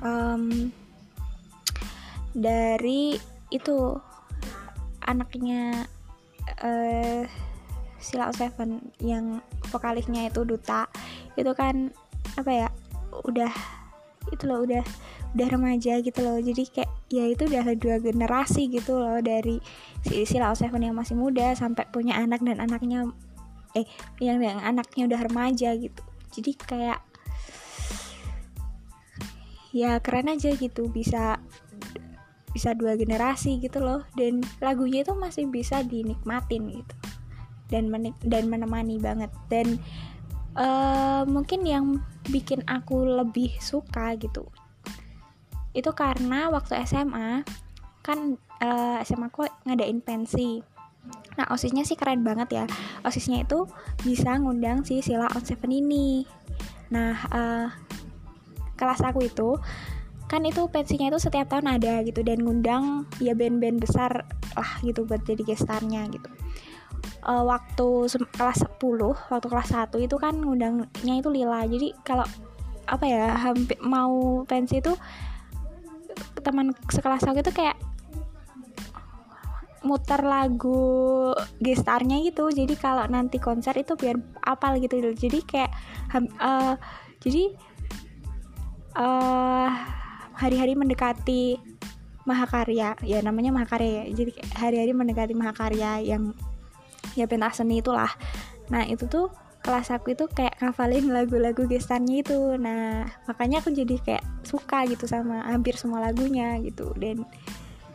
Um, 0.01 0.73
dari 2.33 3.19
itu 3.51 3.77
anaknya 5.05 5.91
uh, 6.59 7.23
Sila 8.00 8.33
Seven 8.33 8.80
yang 8.99 9.45
vokalisnya 9.69 10.33
itu 10.33 10.42
Duta 10.42 10.88
itu 11.37 11.52
kan 11.52 11.92
apa 12.35 12.50
ya 12.50 12.69
udah 13.28 13.52
itu 14.33 14.45
loh 14.49 14.64
udah 14.64 14.85
udah 15.37 15.49
remaja 15.52 16.00
gitu 16.02 16.21
loh. 16.25 16.40
Jadi 16.40 16.66
kayak 16.71 16.90
ya 17.11 17.25
itu 17.28 17.47
udah 17.47 17.64
dua 17.76 17.97
generasi 18.02 18.66
gitu 18.73 18.99
loh 18.99 19.21
dari 19.23 19.62
si 20.02 20.26
Sila 20.26 20.52
Seven 20.57 20.83
yang 20.83 20.97
masih 20.97 21.14
muda 21.14 21.54
sampai 21.54 21.87
punya 21.92 22.19
anak 22.19 22.42
dan 22.42 22.59
anaknya 22.59 23.11
eh 23.78 23.87
yang, 24.19 24.42
yang 24.42 24.59
anaknya 24.64 25.07
udah 25.07 25.21
remaja 25.30 25.71
gitu. 25.78 26.02
Jadi 26.35 26.50
kayak 26.59 27.00
ya 29.71 30.02
keren 30.02 30.35
aja 30.35 30.50
gitu 30.50 30.90
bisa 30.90 31.38
bisa 32.50 32.75
dua 32.75 32.95
generasi 32.99 33.59
gitu 33.62 33.83
loh. 33.83 34.07
Dan 34.14 34.45
lagunya 34.62 35.02
itu 35.02 35.14
masih 35.14 35.47
bisa 35.50 35.83
dinikmatin 35.87 36.71
gitu. 36.71 36.95
Dan 37.71 37.90
menik 37.90 38.19
dan 38.23 38.50
menemani 38.50 38.99
banget. 38.99 39.30
Dan 39.47 39.78
uh, 40.59 41.23
mungkin 41.26 41.62
yang 41.66 42.02
bikin 42.28 42.62
aku 42.66 43.07
lebih 43.07 43.54
suka 43.59 44.14
gitu 44.19 44.50
itu 45.71 45.90
karena 45.95 46.50
waktu 46.50 46.83
SMA 46.83 47.47
kan 48.02 48.35
uh, 48.62 48.99
SMA 49.07 49.30
aku 49.30 49.47
ngadain 49.66 50.02
pensi. 50.02 50.59
Nah 51.38 51.47
osisnya 51.54 51.87
sih 51.87 51.95
keren 51.95 52.26
banget 52.26 52.49
ya. 52.50 52.64
Osisnya 53.07 53.47
itu 53.47 53.71
bisa 54.02 54.35
ngundang 54.40 54.83
si 54.83 54.99
Sila 55.04 55.30
on 55.30 55.47
Seven 55.47 55.71
ini. 55.71 56.26
Nah 56.90 57.14
uh, 57.30 57.66
kelas 58.75 59.04
aku 59.04 59.30
itu 59.30 59.54
kan 60.31 60.47
itu 60.47 60.63
pensinya 60.71 61.11
itu 61.11 61.19
setiap 61.19 61.51
tahun 61.51 61.75
ada 61.75 62.07
gitu 62.07 62.23
dan 62.23 62.47
ngundang 62.47 63.11
ya 63.19 63.35
band-band 63.35 63.83
besar 63.83 64.23
lah 64.55 64.73
gitu 64.87 65.03
buat 65.03 65.27
jadi 65.27 65.43
gestarnya 65.43 66.07
gitu. 66.15 66.31
Uh, 67.27 67.43
waktu 67.51 68.07
kelas 68.39 68.63
10 68.79 68.79
waktu 69.11 69.47
kelas 69.51 69.71
1 69.75 69.91
itu 69.99 70.17
kan 70.23 70.39
ngundangnya 70.39 71.15
itu 71.19 71.29
Lila. 71.35 71.67
Jadi 71.67 71.99
kalau 72.07 72.23
apa 72.87 73.05
ya 73.11 73.35
hampir 73.35 73.75
mau 73.83 74.47
pensi 74.47 74.79
itu 74.79 74.95
teman 76.47 76.79
sekelas 76.87 77.27
aku 77.27 77.43
itu 77.43 77.51
kayak 77.51 77.75
muter 79.83 80.23
lagu 80.23 81.35
gestarnya 81.59 82.23
gitu. 82.23 82.55
Jadi 82.55 82.79
kalau 82.79 83.03
nanti 83.11 83.43
konser 83.43 83.75
itu 83.75 83.99
biar 83.99 84.15
apal 84.47 84.79
gitu. 84.79 84.95
Jadi 85.11 85.43
kayak 85.43 85.75
uh, 86.39 86.79
jadi 87.19 87.51
uh, 88.95 89.99
hari-hari 90.41 90.73
mendekati 90.73 91.61
mahakarya. 92.25 92.97
Ya 93.05 93.19
namanya 93.21 93.53
mahakarya 93.53 94.05
ya. 94.05 94.05
Jadi 94.17 94.33
hari-hari 94.57 94.93
mendekati 94.97 95.37
mahakarya 95.37 96.01
yang 96.01 96.33
ya 97.13 97.29
pentas 97.29 97.61
seni 97.61 97.85
itulah. 97.85 98.09
Nah 98.73 98.89
itu 98.89 99.05
tuh 99.05 99.29
kelas 99.61 99.93
aku 99.93 100.17
itu 100.17 100.25
kayak 100.33 100.57
ngafalin 100.57 101.13
lagu-lagu 101.13 101.69
gestarnya 101.69 102.25
itu. 102.25 102.57
Nah 102.57 103.05
makanya 103.29 103.61
aku 103.61 103.69
jadi 103.77 104.01
kayak 104.01 104.25
suka 104.49 104.89
gitu 104.89 105.05
sama 105.05 105.45
hampir 105.45 105.77
semua 105.77 106.01
lagunya 106.01 106.57
gitu. 106.65 106.97
Dan 106.97 107.29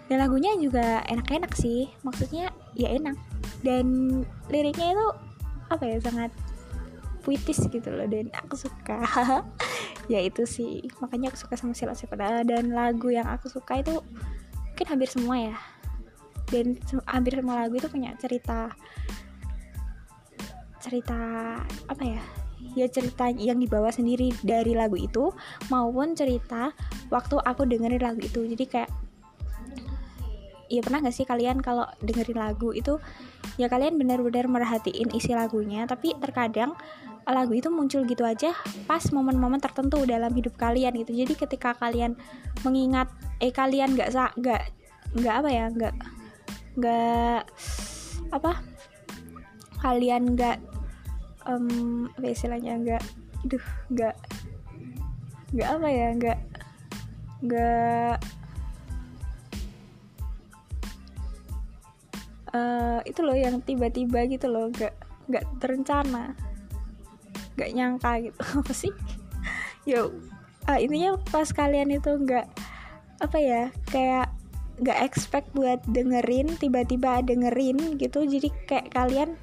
dan 0.06 0.22
lagunya 0.22 0.54
juga 0.62 1.02
enak-enak 1.10 1.58
sih. 1.58 1.90
Maksudnya 2.06 2.54
ya 2.78 2.94
enak. 2.94 3.18
Dan 3.66 4.22
liriknya 4.54 4.94
itu 4.94 5.08
apa 5.66 5.82
ya 5.82 5.98
sangat 5.98 6.30
puitis 7.26 7.58
gitu 7.66 7.90
loh. 7.90 8.06
Dan 8.06 8.30
aku 8.38 8.54
suka 8.54 9.02
ya 10.12 10.20
itu 10.22 10.44
sih. 10.46 10.86
Makanya 11.02 11.34
aku 11.34 11.38
suka 11.46 11.56
sama 11.58 11.74
Sila 11.74 11.98
Sepeda 11.98 12.42
dan 12.46 12.72
lagu 12.72 13.10
yang 13.10 13.28
aku 13.30 13.50
suka 13.50 13.82
itu 13.82 14.02
mungkin 14.74 14.88
hampir 14.88 15.10
semua 15.10 15.36
ya. 15.38 15.58
Dan 16.50 16.78
hampir 17.10 17.38
semua 17.38 17.66
lagu 17.66 17.74
itu 17.78 17.90
punya 17.90 18.14
cerita 18.22 18.70
cerita 20.78 21.18
apa 21.90 22.04
ya 22.06 22.22
ya 22.78 22.86
cerita 22.86 23.34
yang 23.34 23.58
dibawa 23.58 23.90
sendiri 23.90 24.30
dari 24.46 24.78
lagu 24.78 24.94
itu 24.94 25.34
maupun 25.74 26.14
cerita 26.14 26.70
waktu 27.10 27.42
aku 27.42 27.66
dengerin 27.66 28.04
lagu 28.04 28.22
itu. 28.22 28.46
Jadi 28.46 28.66
kayak 28.70 28.92
ya 30.70 30.82
pernah 30.82 31.06
gak 31.06 31.16
sih 31.16 31.26
kalian 31.26 31.62
kalau 31.62 31.86
dengerin 32.02 32.38
lagu 32.38 32.74
itu 32.74 32.98
ya 33.56 33.70
kalian 33.70 34.02
benar-benar 34.02 34.50
merhatiin 34.50 35.14
isi 35.14 35.32
lagunya 35.32 35.86
tapi 35.86 36.18
terkadang 36.18 36.74
lagu 37.34 37.58
itu 37.58 37.74
muncul 37.74 38.06
gitu 38.06 38.22
aja 38.22 38.54
pas 38.86 39.02
momen-momen 39.10 39.58
tertentu 39.58 40.06
dalam 40.06 40.30
hidup 40.30 40.54
kalian 40.58 40.94
gitu. 41.02 41.12
Jadi 41.14 41.34
ketika 41.34 41.74
kalian 41.74 42.14
mengingat 42.62 43.10
eh 43.42 43.50
kalian 43.50 43.98
nggak 43.98 44.14
nggak 44.14 44.62
nggak 45.18 45.36
apa 45.42 45.50
ya 45.50 45.66
nggak 45.74 45.94
nggak 46.78 47.42
apa? 48.30 48.52
Kalian 49.82 50.38
nggak 50.38 50.58
um, 51.50 52.10
apa 52.14 52.28
istilahnya 52.30 52.74
nggak 52.78 53.04
duh 53.46 53.66
nggak 53.94 54.16
nggak 55.54 55.70
apa 55.70 55.88
ya 55.88 56.08
nggak 56.18 56.40
nggak 57.46 58.16
uh, 62.54 63.00
itu 63.06 63.20
loh 63.22 63.38
yang 63.38 63.62
tiba-tiba 63.62 64.26
gitu 64.26 64.50
loh 64.50 64.74
nggak 64.74 64.94
nggak 65.30 65.46
terencana 65.62 66.34
nggak 67.56 67.72
nyangka 67.74 68.12
gitu. 68.24 68.40
Apa 68.62 68.74
sih? 68.76 68.94
Yo 69.88 70.14
uh, 70.70 70.80
intinya 70.80 71.18
pas 71.30 71.50
kalian 71.50 71.94
itu 71.94 72.10
nggak 72.10 72.48
apa 73.16 73.38
ya 73.40 73.72
kayak 73.88 74.28
nggak 74.76 75.00
expect 75.08 75.48
buat 75.56 75.80
dengerin 75.88 76.52
tiba-tiba 76.60 77.24
dengerin 77.24 77.96
gitu 77.96 78.28
jadi 78.28 78.52
kayak 78.68 78.92
kalian 78.92 79.40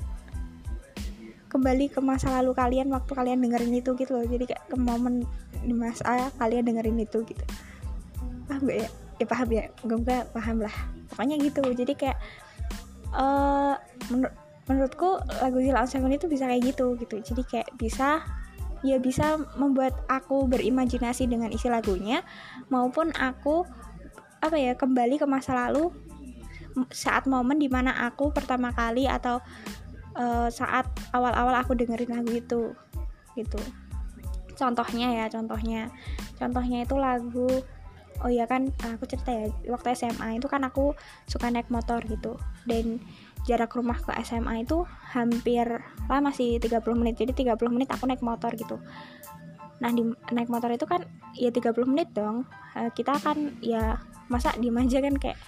kembali 1.52 1.92
ke 1.92 2.00
masa 2.00 2.32
lalu 2.40 2.56
kalian 2.56 2.88
waktu 2.88 3.12
kalian 3.12 3.44
dengerin 3.44 3.76
itu 3.76 3.92
gitu 3.92 4.16
loh. 4.16 4.24
Jadi 4.24 4.48
kayak 4.48 4.72
ke 4.72 4.76
momen 4.80 5.28
di 5.60 5.76
masa 5.76 6.32
kalian 6.40 6.64
dengerin 6.64 6.96
itu 7.04 7.20
gitu. 7.28 7.44
Paham 8.48 8.64
gak 8.64 8.78
ya? 8.80 8.88
Ya 9.20 9.26
paham 9.28 9.48
ya? 9.52 9.64
Gue 9.84 10.00
gak 10.00 10.32
paham 10.32 10.64
lah. 10.64 10.72
Pokoknya 11.12 11.36
gitu. 11.36 11.60
Jadi 11.60 11.92
kayak 11.92 12.16
uh, 13.12 13.76
menur 14.08 14.32
menurutku 14.70 15.18
lagu 15.42 15.58
Zilla 15.58 15.82
on 15.82 15.90
Seven 15.90 16.12
itu 16.14 16.30
bisa 16.30 16.46
kayak 16.46 16.62
gitu 16.74 16.94
gitu. 16.98 17.18
Jadi 17.18 17.42
kayak 17.46 17.68
bisa 17.78 18.22
ya 18.82 18.98
bisa 18.98 19.38
membuat 19.54 19.94
aku 20.10 20.50
berimajinasi 20.50 21.30
dengan 21.30 21.54
isi 21.54 21.70
lagunya 21.70 22.26
maupun 22.66 23.14
aku 23.14 23.62
apa 24.42 24.58
ya 24.58 24.74
kembali 24.74 25.22
ke 25.22 25.26
masa 25.26 25.54
lalu 25.54 25.94
saat 26.90 27.30
momen 27.30 27.62
di 27.62 27.70
mana 27.70 27.94
aku 28.10 28.34
pertama 28.34 28.74
kali 28.74 29.06
atau 29.06 29.38
uh, 30.18 30.48
saat 30.50 30.88
awal-awal 31.14 31.54
aku 31.54 31.78
dengerin 31.78 32.10
lagu 32.10 32.32
itu 32.34 32.62
gitu. 33.38 33.60
Contohnya 34.58 35.14
ya 35.14 35.24
contohnya. 35.30 35.88
Contohnya 36.36 36.82
itu 36.82 36.96
lagu 36.98 37.48
oh 38.22 38.30
iya 38.30 38.46
kan 38.46 38.70
aku 38.82 39.06
cerita 39.10 39.34
ya 39.34 39.46
waktu 39.66 39.98
SMA 39.98 40.38
itu 40.38 40.46
kan 40.46 40.62
aku 40.62 40.94
suka 41.30 41.50
naik 41.50 41.70
motor 41.70 42.02
gitu. 42.06 42.34
Dan 42.66 42.98
jarak 43.42 43.74
rumah 43.74 43.98
ke 43.98 44.14
SMA 44.22 44.62
itu 44.62 44.86
hampir 45.10 45.66
lah 46.06 46.20
masih 46.22 46.62
30 46.62 46.82
menit. 46.98 47.18
Jadi 47.18 47.46
30 47.46 47.58
menit 47.74 47.88
aku 47.90 48.06
naik 48.06 48.22
motor 48.22 48.54
gitu. 48.54 48.78
Nah 49.82 49.90
di 49.90 50.06
naik 50.30 50.46
motor 50.46 50.70
itu 50.70 50.86
kan 50.86 51.02
ya 51.34 51.50
30 51.50 51.74
menit 51.90 52.14
dong. 52.14 52.46
Uh, 52.78 52.90
kita 52.94 53.18
kan 53.18 53.58
ya 53.58 53.98
masa 54.30 54.54
di 54.56 54.70
aja 54.70 54.98
kan 55.02 55.14
kayak 55.18 55.38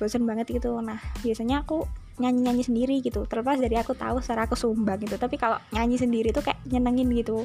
bosan 0.00 0.24
banget 0.24 0.48
gitu. 0.56 0.80
Nah 0.80 0.98
biasanya 1.20 1.62
aku 1.62 1.84
nyanyi-nyanyi 2.16 2.64
sendiri 2.64 2.96
gitu. 3.04 3.28
Terlepas 3.28 3.60
dari 3.60 3.76
aku 3.76 3.92
tahu 3.92 4.24
secara 4.24 4.48
aku 4.48 4.56
sumbang 4.56 5.00
gitu. 5.04 5.20
Tapi 5.20 5.36
kalau 5.36 5.60
nyanyi 5.76 6.00
sendiri 6.00 6.32
tuh 6.32 6.40
kayak 6.40 6.60
nyenengin 6.68 7.12
gitu. 7.12 7.44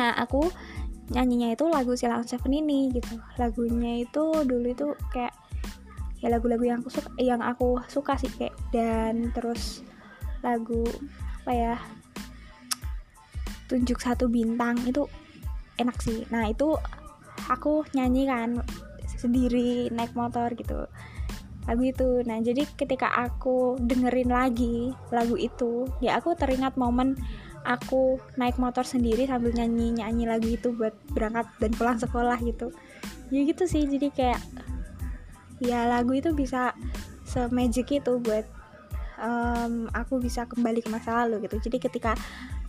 Nah 0.00 0.16
aku 0.16 0.48
nyanyinya 1.12 1.54
itu 1.54 1.68
lagu 1.68 1.92
Silang 1.94 2.24
Seven 2.24 2.52
ini 2.56 2.96
gitu. 2.96 3.20
Lagunya 3.36 4.02
itu 4.02 4.24
dulu 4.42 4.66
itu 4.72 4.86
kayak 5.12 5.36
ya 6.20 6.32
lagu-lagu 6.32 6.64
yang 6.64 6.80
aku 6.80 6.90
suka 6.90 7.10
yang 7.20 7.40
aku 7.44 7.80
suka 7.92 8.16
sih 8.16 8.30
kayak 8.40 8.56
dan 8.72 9.30
terus 9.36 9.84
lagu 10.40 10.84
apa 11.44 11.52
ya? 11.52 11.74
Tunjuk 13.66 13.98
satu 13.98 14.30
bintang 14.30 14.78
itu 14.86 15.06
enak 15.78 15.98
sih. 16.00 16.24
Nah 16.32 16.48
itu 16.48 16.74
aku 17.50 17.86
nyanyi 17.94 18.26
kan 18.26 18.62
sendiri 19.06 19.90
naik 19.92 20.14
motor 20.16 20.50
gitu. 20.54 20.86
Lagu 21.66 21.82
itu. 21.82 22.22
Nah 22.24 22.38
jadi 22.42 22.62
ketika 22.78 23.10
aku 23.10 23.76
dengerin 23.82 24.30
lagi 24.30 24.94
lagu 25.10 25.34
itu 25.34 25.86
ya 25.98 26.18
aku 26.18 26.34
teringat 26.38 26.78
momen 26.78 27.18
aku 27.66 28.22
naik 28.38 28.62
motor 28.62 28.86
sendiri 28.86 29.26
sambil 29.26 29.50
nyanyi 29.50 29.98
nyanyi 29.98 30.24
lagu 30.30 30.46
itu 30.46 30.70
buat 30.70 30.94
berangkat 31.10 31.50
dan 31.58 31.70
pulang 31.74 31.98
sekolah 31.98 32.38
gitu. 32.46 32.70
Ya 33.34 33.42
gitu 33.42 33.66
sih 33.66 33.82
jadi 33.86 34.08
kayak 34.14 34.40
ya 35.62 35.88
lagu 35.88 36.12
itu 36.12 36.32
bisa 36.36 36.76
semagic 37.24 38.02
itu 38.02 38.12
buat 38.20 38.44
um, 39.20 39.88
aku 39.92 40.20
bisa 40.20 40.44
kembali 40.44 40.84
ke 40.84 40.88
masa 40.92 41.24
lalu 41.24 41.48
gitu. 41.48 41.56
Jadi 41.68 41.78
ketika 41.80 42.12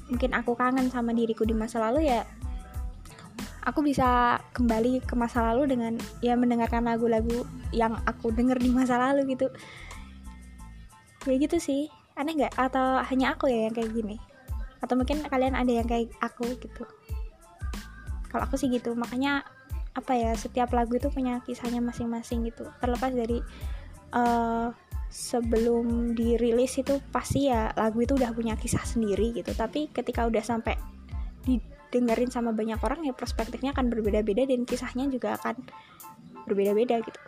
mungkin 0.07 0.31
aku 0.33 0.55
kangen 0.55 0.87
sama 0.87 1.11
diriku 1.11 1.43
di 1.43 1.51
masa 1.51 1.83
lalu 1.83 2.07
ya 2.07 2.23
aku 3.67 3.83
bisa 3.83 4.39
kembali 4.55 5.03
ke 5.03 5.13
masa 5.19 5.51
lalu 5.51 5.75
dengan 5.75 5.99
ya 6.23 6.39
mendengarkan 6.39 6.87
lagu-lagu 6.87 7.43
yang 7.75 7.99
aku 8.07 8.31
denger 8.31 8.55
di 8.55 8.71
masa 8.71 8.95
lalu 8.95 9.35
gitu. 9.35 9.51
Ya 11.27 11.35
gitu 11.35 11.59
sih. 11.59 11.91
Aneh 12.15 12.33
nggak? 12.39 12.55
Atau 12.55 13.03
hanya 13.03 13.35
aku 13.35 13.51
ya 13.51 13.67
yang 13.67 13.75
kayak 13.75 13.91
gini? 13.91 14.15
Atau 14.79 14.95
mungkin 14.95 15.27
kalian 15.27 15.59
ada 15.59 15.67
yang 15.67 15.83
kayak 15.83 16.15
aku 16.23 16.47
gitu? 16.55 16.87
Kalau 18.31 18.47
aku 18.47 18.55
sih 18.55 18.71
gitu. 18.71 18.95
Makanya 18.95 19.43
apa 19.97 20.13
ya 20.13 20.31
setiap 20.37 20.69
lagu 20.77 20.93
itu 20.93 21.09
punya 21.09 21.41
kisahnya 21.41 21.81
masing-masing 21.81 22.45
gitu. 22.45 22.69
Terlepas 22.77 23.09
dari 23.09 23.41
uh, 24.13 24.69
sebelum 25.09 26.13
dirilis 26.13 26.77
itu 26.77 27.01
pasti 27.09 27.49
ya 27.49 27.73
lagu 27.73 27.97
itu 28.05 28.13
udah 28.13 28.29
punya 28.37 28.53
kisah 28.53 28.85
sendiri 28.85 29.33
gitu. 29.33 29.49
Tapi 29.57 29.89
ketika 29.89 30.29
udah 30.29 30.45
sampai 30.45 30.77
didengerin 31.49 32.29
sama 32.29 32.53
banyak 32.53 32.77
orang 32.77 33.09
ya 33.09 33.17
perspektifnya 33.17 33.73
akan 33.73 33.89
berbeda-beda 33.89 34.45
dan 34.45 34.69
kisahnya 34.69 35.09
juga 35.09 35.33
akan 35.41 35.65
berbeda-beda 36.45 37.01
gitu. 37.01 37.19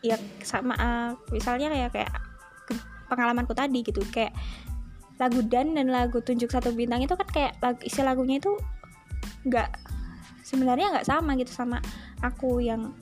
Ya 0.00 0.16
sama 0.40 0.72
uh, 0.80 1.10
misalnya 1.28 1.68
kayak 1.68 1.92
kayak 1.92 2.12
pengalamanku 3.12 3.52
tadi 3.52 3.84
gitu 3.84 4.00
kayak 4.08 4.32
lagu 5.16 5.40
dan 5.44 5.76
dan 5.76 5.88
lagu 5.92 6.20
tunjuk 6.20 6.48
satu 6.48 6.72
bintang 6.72 7.00
itu 7.04 7.12
kan 7.16 7.28
kayak 7.28 7.52
lagu, 7.60 7.80
isi 7.84 8.00
lagunya 8.04 8.36
itu 8.40 8.52
nggak 9.46 9.85
sebenarnya 10.46 10.94
nggak 10.94 11.08
sama 11.10 11.34
gitu 11.34 11.50
sama 11.50 11.82
aku 12.22 12.62
yang 12.62 12.94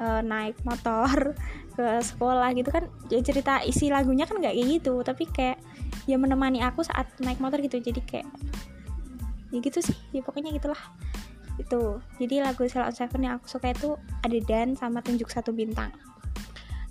uh, 0.00 0.24
naik 0.24 0.56
motor 0.64 1.36
ke 1.76 1.86
sekolah 2.00 2.52
gitu 2.56 2.72
kan 2.72 2.88
ya 3.12 3.20
cerita 3.20 3.60
isi 3.60 3.92
lagunya 3.92 4.24
kan 4.24 4.40
nggak 4.40 4.56
kayak 4.56 4.68
gitu 4.80 5.04
tapi 5.04 5.28
kayak 5.28 5.60
ya 6.06 6.16
menemani 6.18 6.62
aku 6.62 6.82
saat 6.82 7.10
naik 7.22 7.38
motor 7.38 7.60
gitu. 7.62 7.78
Jadi 7.78 8.00
kayak 8.02 8.28
ya 9.52 9.58
gitu 9.60 9.78
sih 9.84 9.96
ya 10.16 10.24
pokoknya 10.24 10.50
gitulah. 10.54 10.78
Itu. 11.60 12.00
Jadi 12.16 12.40
lagu 12.40 12.64
Sell 12.66 12.88
on 12.88 12.94
Seven 12.96 13.22
yang 13.22 13.36
aku 13.38 13.46
suka 13.46 13.76
itu 13.76 13.94
ada 14.24 14.38
dan 14.48 14.74
sama 14.74 15.04
tunjuk 15.04 15.28
satu 15.28 15.52
bintang. 15.52 15.92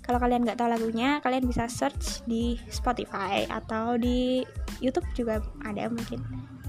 Kalau 0.02 0.18
kalian 0.18 0.42
nggak 0.42 0.58
tahu 0.58 0.66
lagunya 0.70 1.22
kalian 1.22 1.46
bisa 1.46 1.70
search 1.70 2.26
di 2.26 2.58
Spotify 2.70 3.46
atau 3.46 3.94
di 3.98 4.42
YouTube 4.82 5.06
juga 5.14 5.42
ada 5.62 5.86
mungkin. 5.90 6.22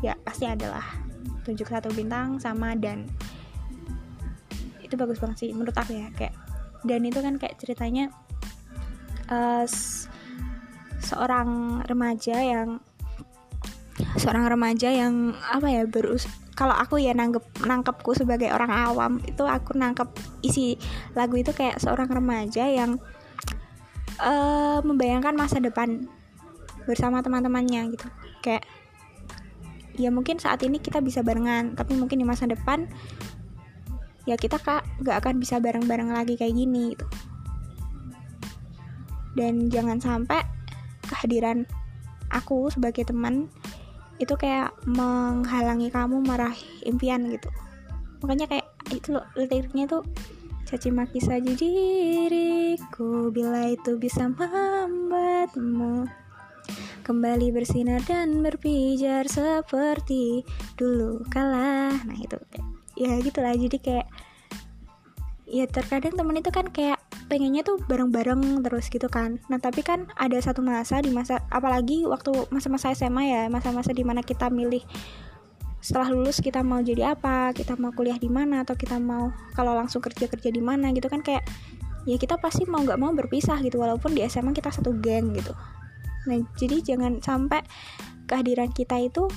Ya 0.04 0.18
pasti 0.26 0.46
ada 0.46 0.70
lah 0.70 1.03
tunjuk 1.44 1.68
satu 1.68 1.92
bintang 1.92 2.40
sama 2.40 2.74
dan. 2.76 3.08
Itu 4.82 4.96
bagus 4.96 5.20
banget 5.20 5.48
sih 5.48 5.50
menurut 5.52 5.76
aku 5.76 5.96
ya 5.96 6.08
kayak 6.16 6.36
dan 6.84 7.02
itu 7.08 7.20
kan 7.24 7.40
kayak 7.40 7.56
ceritanya 7.60 8.12
uh, 9.32 9.64
seorang 11.00 11.80
remaja 11.88 12.38
yang 12.40 12.84
seorang 14.20 14.50
remaja 14.50 14.90
yang 14.90 15.38
apa 15.48 15.68
ya 15.70 15.84
berus 15.88 16.28
kalau 16.54 16.74
aku 16.74 17.02
ya 17.02 17.18
nanggep 17.18 17.42
nangkepku 17.66 18.14
sebagai 18.14 18.54
orang 18.54 18.70
awam 18.70 19.12
itu 19.26 19.42
aku 19.42 19.74
nangkep 19.74 20.06
isi 20.46 20.78
lagu 21.18 21.34
itu 21.38 21.50
kayak 21.50 21.82
seorang 21.82 22.06
remaja 22.10 22.70
yang 22.70 23.02
uh, 24.22 24.80
membayangkan 24.86 25.34
masa 25.34 25.58
depan 25.58 26.06
bersama 26.86 27.24
teman-temannya 27.24 27.96
gitu. 27.96 28.08
Kayak 28.44 28.68
ya 29.98 30.10
mungkin 30.10 30.42
saat 30.42 30.62
ini 30.66 30.82
kita 30.82 31.00
bisa 31.00 31.22
barengan 31.22 31.78
tapi 31.78 31.94
mungkin 31.94 32.18
di 32.18 32.26
masa 32.26 32.50
depan 32.50 32.90
ya 34.24 34.40
kita 34.40 34.58
kak 34.58 34.88
gak 35.04 35.20
akan 35.20 35.36
bisa 35.38 35.60
bareng-bareng 35.60 36.16
lagi 36.16 36.40
kayak 36.40 36.56
gini 36.56 36.96
gitu. 36.96 37.06
Dan 39.34 39.68
jangan 39.68 39.98
sampai 39.98 40.46
kehadiran 41.10 41.66
aku 42.30 42.70
sebagai 42.72 43.04
teman 43.04 43.50
itu 44.22 44.34
kayak 44.38 44.72
menghalangi 44.86 45.90
kamu 45.90 46.22
meraih 46.24 46.62
impian 46.86 47.28
gitu. 47.28 47.50
Makanya 48.24 48.48
kayak 48.48 48.68
itu 48.94 49.12
loh 49.12 49.26
liriknya 49.36 49.90
tuh 49.90 50.06
caci 50.64 50.90
maki 50.94 51.20
saja 51.20 51.52
diriku 51.54 53.34
bila 53.34 53.68
itu 53.68 54.00
bisa 54.00 54.30
membuatmu 54.32 56.08
kembali 57.04 57.52
bersinar 57.52 58.00
dan 58.08 58.40
berpijar 58.40 59.28
seperti 59.28 60.48
dulu 60.80 61.28
kalah 61.28 61.94
nah 62.08 62.18
itu. 62.18 62.40
Ya 62.96 63.20
gitulah 63.20 63.52
jadi 63.54 63.78
kayak 63.78 64.08
ya 65.44 65.68
terkadang 65.68 66.16
temen 66.16 66.40
itu 66.40 66.50
kan 66.50 66.72
kayak 66.72 66.98
pengennya 67.28 67.62
tuh 67.62 67.78
bareng-bareng 67.86 68.64
terus 68.64 68.88
gitu 68.88 69.12
kan. 69.12 69.44
Nah 69.52 69.60
tapi 69.60 69.84
kan 69.84 70.08
ada 70.16 70.40
satu 70.40 70.64
masa 70.64 71.04
di 71.04 71.12
masa 71.12 71.44
apalagi 71.52 72.08
waktu 72.08 72.32
masa-masa 72.50 72.96
SMA 72.96 73.24
ya 73.30 73.42
masa-masa 73.52 73.92
di 73.92 74.08
mana 74.08 74.24
kita 74.24 74.48
milih 74.48 74.82
setelah 75.84 76.16
lulus 76.16 76.40
kita 76.40 76.64
mau 76.64 76.80
jadi 76.80 77.12
apa 77.12 77.52
kita 77.52 77.76
mau 77.76 77.92
kuliah 77.92 78.16
di 78.16 78.32
mana 78.32 78.64
atau 78.64 78.72
kita 78.80 78.96
mau 79.04 79.36
kalau 79.52 79.76
langsung 79.76 80.00
kerja 80.00 80.32
kerja 80.32 80.48
di 80.48 80.64
mana 80.64 80.96
gitu 80.96 81.12
kan 81.12 81.20
kayak 81.20 81.44
ya 82.08 82.16
kita 82.16 82.40
pasti 82.40 82.64
mau 82.64 82.80
nggak 82.80 83.00
mau 83.00 83.12
berpisah 83.12 83.60
gitu. 83.60 83.84
Walaupun 83.84 84.16
di 84.16 84.24
SMA 84.24 84.56
kita 84.56 84.72
satu 84.72 84.96
geng 84.96 85.36
gitu 85.36 85.52
nah 86.30 86.40
jadi 86.56 86.80
jangan 86.82 87.20
sampai 87.20 87.64
kehadiran 88.28 88.72
kita 88.72 89.00
itu 89.04 89.28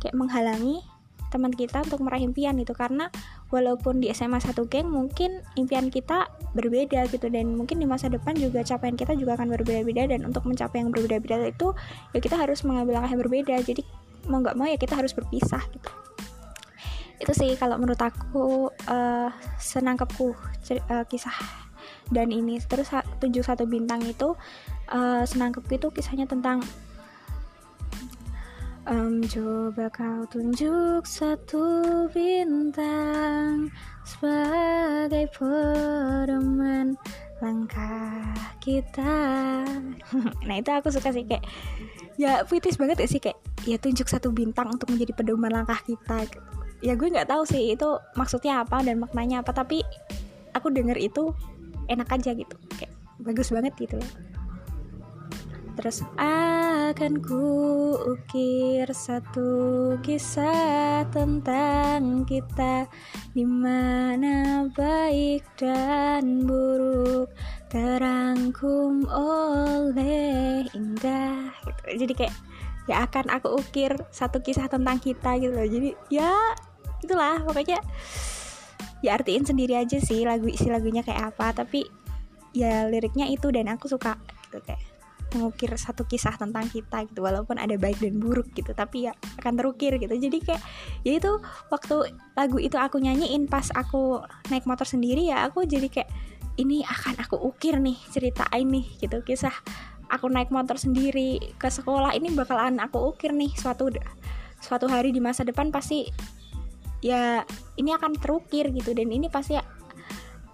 kayak 0.00 0.16
menghalangi 0.16 0.80
teman 1.26 1.52
kita 1.52 1.82
untuk 1.82 2.00
meraih 2.06 2.24
impian 2.24 2.54
itu 2.56 2.72
karena 2.72 3.10
walaupun 3.50 3.98
di 3.98 4.10
SMA 4.14 4.38
satu 4.38 4.66
geng 4.70 4.90
mungkin 4.90 5.42
impian 5.58 5.90
kita 5.90 6.30
berbeda 6.54 7.10
gitu. 7.10 7.28
Dan 7.28 7.58
mungkin 7.58 7.82
di 7.82 7.86
masa 7.86 8.08
depan 8.08 8.38
juga 8.38 8.62
capaian 8.62 8.94
kita 8.94 9.12
juga 9.18 9.36
akan 9.36 9.52
berbeda-beda. 9.52 10.06
Dan 10.08 10.24
untuk 10.24 10.46
mencapai 10.46 10.82
yang 10.82 10.90
berbeda-beda 10.94 11.44
itu 11.44 11.74
ya 12.14 12.18
kita 12.22 12.38
harus 12.38 12.62
mengambil 12.62 13.02
langkah 13.02 13.12
yang 13.12 13.22
berbeda. 13.22 13.54
Jadi 13.62 13.82
mau 14.30 14.40
nggak 14.42 14.56
mau 14.56 14.66
ya 14.66 14.78
kita 14.78 14.94
harus 14.96 15.12
berpisah 15.12 15.62
gitu. 15.74 15.90
Itu 17.16 17.32
sih 17.32 17.52
kalau 17.58 17.80
menurut 17.80 18.00
aku 18.00 18.70
uh, 18.88 19.30
senangkepku 19.58 20.32
uh, 20.32 21.04
kisah 21.08 21.65
dan 22.14 22.30
ini 22.30 22.62
terus 22.62 22.92
tujuh 23.18 23.42
satu 23.42 23.66
bintang 23.66 24.02
itu 24.06 24.34
uh, 24.94 25.22
senangkepku 25.26 25.78
itu 25.78 25.88
kisahnya 25.90 26.26
tentang 26.28 26.62
Um, 28.86 29.18
coba 29.26 29.90
kau 29.90 30.22
tunjuk 30.30 31.02
satu 31.10 32.06
bintang 32.14 33.66
sebagai 34.06 35.26
pedoman 35.34 36.94
langkah 37.42 38.30
kita. 38.62 39.66
nah 40.46 40.54
itu 40.54 40.70
aku 40.70 40.94
suka 40.94 41.10
sih 41.10 41.26
kayak 41.26 41.42
ya 42.14 42.46
puitis 42.46 42.78
banget 42.78 43.02
ya 43.02 43.08
sih 43.10 43.18
kayak 43.18 43.42
ya 43.66 43.74
tunjuk 43.74 44.06
satu 44.06 44.30
bintang 44.30 44.70
untuk 44.70 44.86
menjadi 44.94 45.18
pedoman 45.18 45.50
langkah 45.50 45.82
kita. 45.82 46.22
Ya 46.78 46.94
gue 46.94 47.10
nggak 47.10 47.26
tahu 47.26 47.42
sih 47.42 47.74
itu 47.74 47.98
maksudnya 48.14 48.62
apa 48.62 48.86
dan 48.86 49.02
maknanya 49.02 49.42
apa 49.42 49.50
tapi 49.50 49.82
aku 50.54 50.70
denger 50.70 50.94
itu 51.02 51.34
enak 51.88 52.08
aja 52.10 52.30
gitu. 52.34 52.56
Kayak 52.78 52.92
bagus 53.22 53.48
banget 53.50 53.72
gitu 53.78 53.96
loh. 53.98 54.12
Terus 55.76 56.00
akan 56.16 57.20
ku 57.20 57.44
ukir 58.16 58.88
satu 58.88 59.92
kisah 60.00 61.04
tentang 61.12 62.24
kita 62.24 62.88
di 63.36 63.44
mana 63.44 64.64
baik 64.72 65.44
dan 65.60 66.48
buruk 66.48 67.28
terangkum 67.68 69.04
oleh 69.12 70.64
indah. 70.72 71.52
Gitu. 71.60 72.08
Jadi 72.08 72.12
kayak 72.24 72.34
ya 72.88 73.04
akan 73.04 73.28
aku 73.36 73.60
ukir 73.60 73.92
satu 74.08 74.40
kisah 74.40 74.72
tentang 74.72 74.96
kita 74.96 75.36
gitu 75.36 75.52
loh. 75.52 75.68
Jadi 75.68 75.92
ya 76.08 76.32
itulah 77.04 77.44
pokoknya 77.44 77.84
ya 79.04 79.16
artiin 79.16 79.44
sendiri 79.44 79.76
aja 79.76 80.00
sih 80.00 80.24
lagu 80.24 80.48
isi 80.48 80.68
lagunya 80.68 81.04
kayak 81.04 81.36
apa. 81.36 81.64
Tapi 81.64 81.84
ya 82.56 82.88
liriknya 82.88 83.28
itu 83.28 83.52
dan 83.52 83.68
aku 83.68 83.88
suka 83.90 84.16
gitu 84.48 84.60
kayak 84.64 84.80
mengukir 85.34 85.68
satu 85.74 86.06
kisah 86.06 86.38
tentang 86.38 86.70
kita 86.70 87.04
gitu. 87.10 87.20
Walaupun 87.24 87.58
ada 87.58 87.74
baik 87.76 88.00
dan 88.00 88.16
buruk 88.22 88.52
gitu. 88.56 88.72
Tapi 88.72 89.10
ya 89.10 89.12
akan 89.42 89.52
terukir 89.58 89.96
gitu. 90.00 90.14
Jadi 90.14 90.38
kayak 90.40 90.62
ya 91.02 91.18
itu 91.18 91.32
waktu 91.68 92.16
lagu 92.38 92.56
itu 92.62 92.76
aku 92.78 93.02
nyanyiin 93.02 93.50
pas 93.50 93.68
aku 93.74 94.22
naik 94.48 94.64
motor 94.64 94.86
sendiri 94.86 95.28
ya 95.28 95.44
aku 95.44 95.66
jadi 95.66 95.88
kayak 95.90 96.10
ini 96.56 96.80
akan 96.88 97.20
aku 97.20 97.36
ukir 97.36 97.76
nih 97.76 97.98
cerita 98.08 98.48
ini 98.56 98.86
gitu. 99.02 99.20
Kisah 99.20 99.52
aku 100.10 100.30
naik 100.30 100.54
motor 100.54 100.78
sendiri 100.78 101.42
ke 101.58 101.68
sekolah 101.68 102.14
ini 102.14 102.30
bakalan 102.32 102.78
aku 102.78 103.10
ukir 103.10 103.34
nih 103.34 103.50
suatu 103.58 103.90
suatu 104.62 104.86
hari 104.88 105.12
di 105.12 105.20
masa 105.20 105.42
depan 105.42 105.68
pasti 105.74 106.08
ya 107.04 107.44
ini 107.76 107.90
akan 107.92 108.16
terukir 108.16 108.72
gitu 108.72 108.96
dan 108.96 109.08
ini 109.12 109.28
pasti 109.28 109.56
ya, 109.56 109.64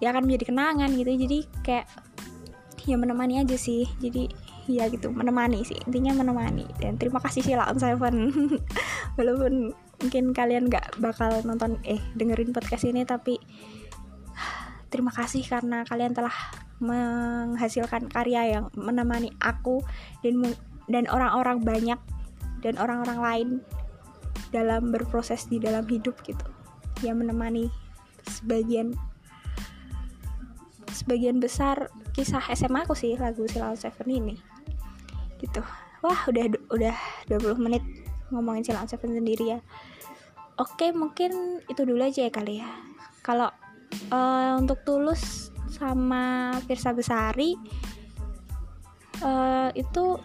ya 0.03 0.11
akan 0.11 0.27
menjadi 0.27 0.53
kenangan 0.53 0.89
gitu. 0.93 1.11
Jadi 1.13 1.39
kayak 1.63 1.87
ya 2.83 2.95
menemani 2.99 3.43
aja 3.43 3.55
sih. 3.55 3.87
Jadi 3.99 4.27
ya 4.63 4.87
gitu 4.87 5.11
menemani 5.11 5.63
sih 5.67 5.79
intinya 5.87 6.23
menemani. 6.23 6.67
Dan 6.79 6.95
terima 6.99 7.19
kasih 7.19 7.43
Sheila 7.43 7.67
on 7.71 7.79
Seven. 7.79 8.15
Walaupun 9.17 9.75
mungkin 10.03 10.35
kalian 10.35 10.67
nggak 10.67 10.99
bakal 10.99 11.39
nonton 11.47 11.79
eh 11.87 12.03
dengerin 12.19 12.51
podcast 12.51 12.83
ini 12.83 13.07
tapi 13.07 13.39
terima 14.91 15.15
kasih 15.15 15.47
karena 15.47 15.87
kalian 15.87 16.11
telah 16.11 16.35
menghasilkan 16.83 18.11
karya 18.11 18.59
yang 18.59 18.65
menemani 18.75 19.31
aku 19.39 19.79
dan 20.19 20.43
dan 20.91 21.07
orang-orang 21.07 21.63
banyak 21.63 21.99
dan 22.59 22.75
orang-orang 22.75 23.19
lain 23.23 23.49
dalam 24.53 24.93
berproses 24.93 25.49
di 25.49 25.57
dalam 25.57 25.83
hidup 25.89 26.21
gitu. 26.21 26.45
Yang 27.01 27.25
menemani 27.25 27.65
sebagian 28.29 28.93
sebagian 30.93 31.41
besar 31.41 31.89
kisah 32.13 32.45
SMA 32.53 32.85
aku 32.85 32.93
sih 32.93 33.17
lagu 33.17 33.49
Silal 33.49 33.73
Seven 33.73 34.07
ini. 34.07 34.37
Gitu. 35.41 35.59
Wah 36.05 36.29
udah 36.29 36.45
udah 36.69 36.95
20 37.27 37.57
menit 37.57 37.83
ngomongin 38.29 38.63
Silal 38.63 38.85
Seven 38.85 39.17
sendiri 39.17 39.57
ya. 39.57 39.59
Oke 40.61 40.93
mungkin 40.93 41.65
itu 41.65 41.81
dulu 41.81 42.05
aja 42.05 42.29
ya 42.29 42.31
kali 42.31 42.61
ya. 42.61 42.69
Kalau 43.25 43.49
uh, 44.13 44.53
untuk 44.61 44.85
tulus 44.85 45.49
sama 45.73 46.53
Firsa 46.69 46.93
Besari 46.93 47.57
uh, 49.25 49.73
itu 49.73 50.21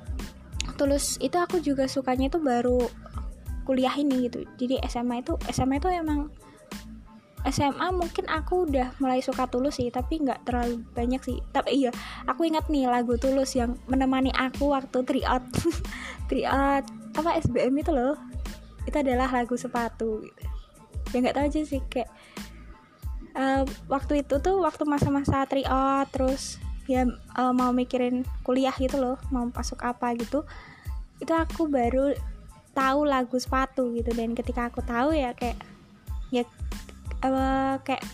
tulus 0.77 1.17
itu 1.19 1.35
aku 1.35 1.59
juga 1.65 1.89
sukanya 1.89 2.31
itu 2.31 2.39
baru 2.39 2.87
kuliah 3.69 3.93
ini 4.01 4.33
gitu. 4.33 4.49
Jadi 4.57 4.81
SMA 4.89 5.21
itu 5.21 5.37
SMA 5.53 5.77
itu 5.77 5.93
emang 5.93 6.33
SMA 7.47 7.95
mungkin 7.95 8.27
aku 8.27 8.67
udah 8.67 8.97
mulai 8.99 9.21
suka 9.21 9.47
Tulus 9.47 9.79
sih 9.79 9.93
tapi 9.93 10.25
nggak 10.25 10.49
terlalu 10.49 10.81
banyak 10.97 11.21
sih. 11.21 11.39
Tapi 11.53 11.85
iya 11.85 11.93
aku 12.25 12.49
ingat 12.49 12.73
nih 12.73 12.89
lagu 12.89 13.21
Tulus 13.21 13.53
yang 13.53 13.77
menemani 13.93 14.33
aku 14.33 14.73
waktu 14.73 15.05
tryout 15.05 15.45
tryout 16.33 16.85
apa 17.13 17.31
SBM 17.45 17.77
itu 17.77 17.93
loh. 17.93 18.17
Itu 18.89 19.05
adalah 19.05 19.29
lagu 19.29 19.53
sepatu 19.55 20.25
gitu. 20.25 20.43
Ya 21.13 21.17
nggak 21.21 21.37
tahu 21.37 21.45
aja 21.45 21.61
sih 21.69 21.81
kayak 21.93 22.09
uh, 23.37 23.63
waktu 23.93 24.25
itu 24.25 24.41
tuh 24.41 24.65
waktu 24.65 24.89
masa-masa 24.89 25.45
tryout 25.45 26.09
terus 26.09 26.57
ya 26.89 27.05
uh, 27.37 27.53
mau 27.53 27.69
mikirin 27.71 28.25
kuliah 28.49 28.73
gitu 28.81 28.97
loh 28.97 29.21
mau 29.29 29.45
masuk 29.53 29.85
apa 29.85 30.17
gitu. 30.17 30.43
Itu 31.21 31.37
aku 31.37 31.71
baru 31.71 32.17
tahu 32.79 33.03
lagu 33.03 33.35
sepatu 33.35 33.91
gitu. 33.99 34.15
Dan 34.15 34.39
ketika 34.39 34.71
aku 34.71 34.79
tahu 34.87 35.11
ya 35.11 35.35
kayak 35.35 35.59
ya 36.31 36.47
uh, 37.27 37.83
kayak 37.83 38.07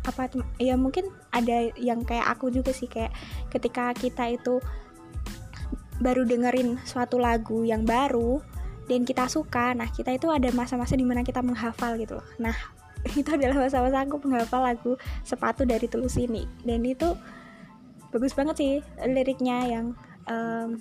apa 0.00 0.32
ya 0.56 0.78
mungkin 0.80 1.12
ada 1.28 1.74
yang 1.76 2.06
kayak 2.06 2.24
aku 2.30 2.48
juga 2.48 2.72
sih 2.72 2.88
kayak 2.88 3.12
ketika 3.52 3.92
kita 3.92 4.32
itu 4.32 4.62
baru 6.00 6.24
dengerin 6.24 6.80
suatu 6.88 7.20
lagu 7.20 7.68
yang 7.68 7.84
baru 7.84 8.40
dan 8.88 9.04
kita 9.04 9.28
suka 9.28 9.76
nah 9.76 9.86
kita 9.92 10.16
itu 10.16 10.32
ada 10.32 10.48
masa-masa 10.56 10.96
di 10.96 11.04
mana 11.04 11.20
kita 11.20 11.44
menghafal 11.44 12.00
gitu 12.00 12.16
loh. 12.16 12.28
Nah 12.40 12.56
itu 13.20 13.28
adalah 13.28 13.68
masa-masa 13.68 14.04
aku 14.04 14.16
menghafal 14.24 14.64
lagu 14.64 14.92
sepatu 15.20 15.68
dari 15.68 15.84
tulus 15.84 16.16
ini. 16.16 16.48
Dan 16.64 16.80
itu 16.88 17.12
bagus 18.10 18.32
banget 18.32 18.56
sih 18.58 18.72
liriknya 19.04 19.68
yang 19.68 19.86
um, 20.26 20.80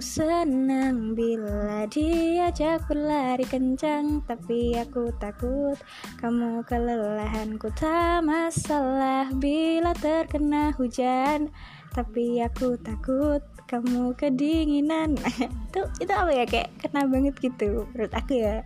Ku 0.00 0.08
senang 0.08 1.12
bila 1.12 1.84
diajak 1.84 2.88
berlari 2.88 3.44
kencang 3.44 4.24
Tapi 4.24 4.72
aku 4.80 5.12
takut 5.20 5.76
kamu 6.16 6.64
kelelahan 6.64 7.60
Ku 7.60 7.68
tak 7.68 8.24
masalah. 8.24 9.28
Bila 9.28 9.92
terkena 9.92 10.72
hujan 10.72 11.52
Tapi 11.92 12.40
aku 12.40 12.80
takut 12.80 13.44
kamu 13.68 14.16
kedinginan. 14.16 15.20
Itu 15.68 15.84
itu 16.00 16.12
apa 16.16 16.32
ya? 16.32 16.48
Kayak 16.48 16.72
kena 16.80 17.04
banget 17.04 17.36
gitu 17.36 17.84
menurut 17.92 18.12
aku 18.16 18.40
ya. 18.40 18.64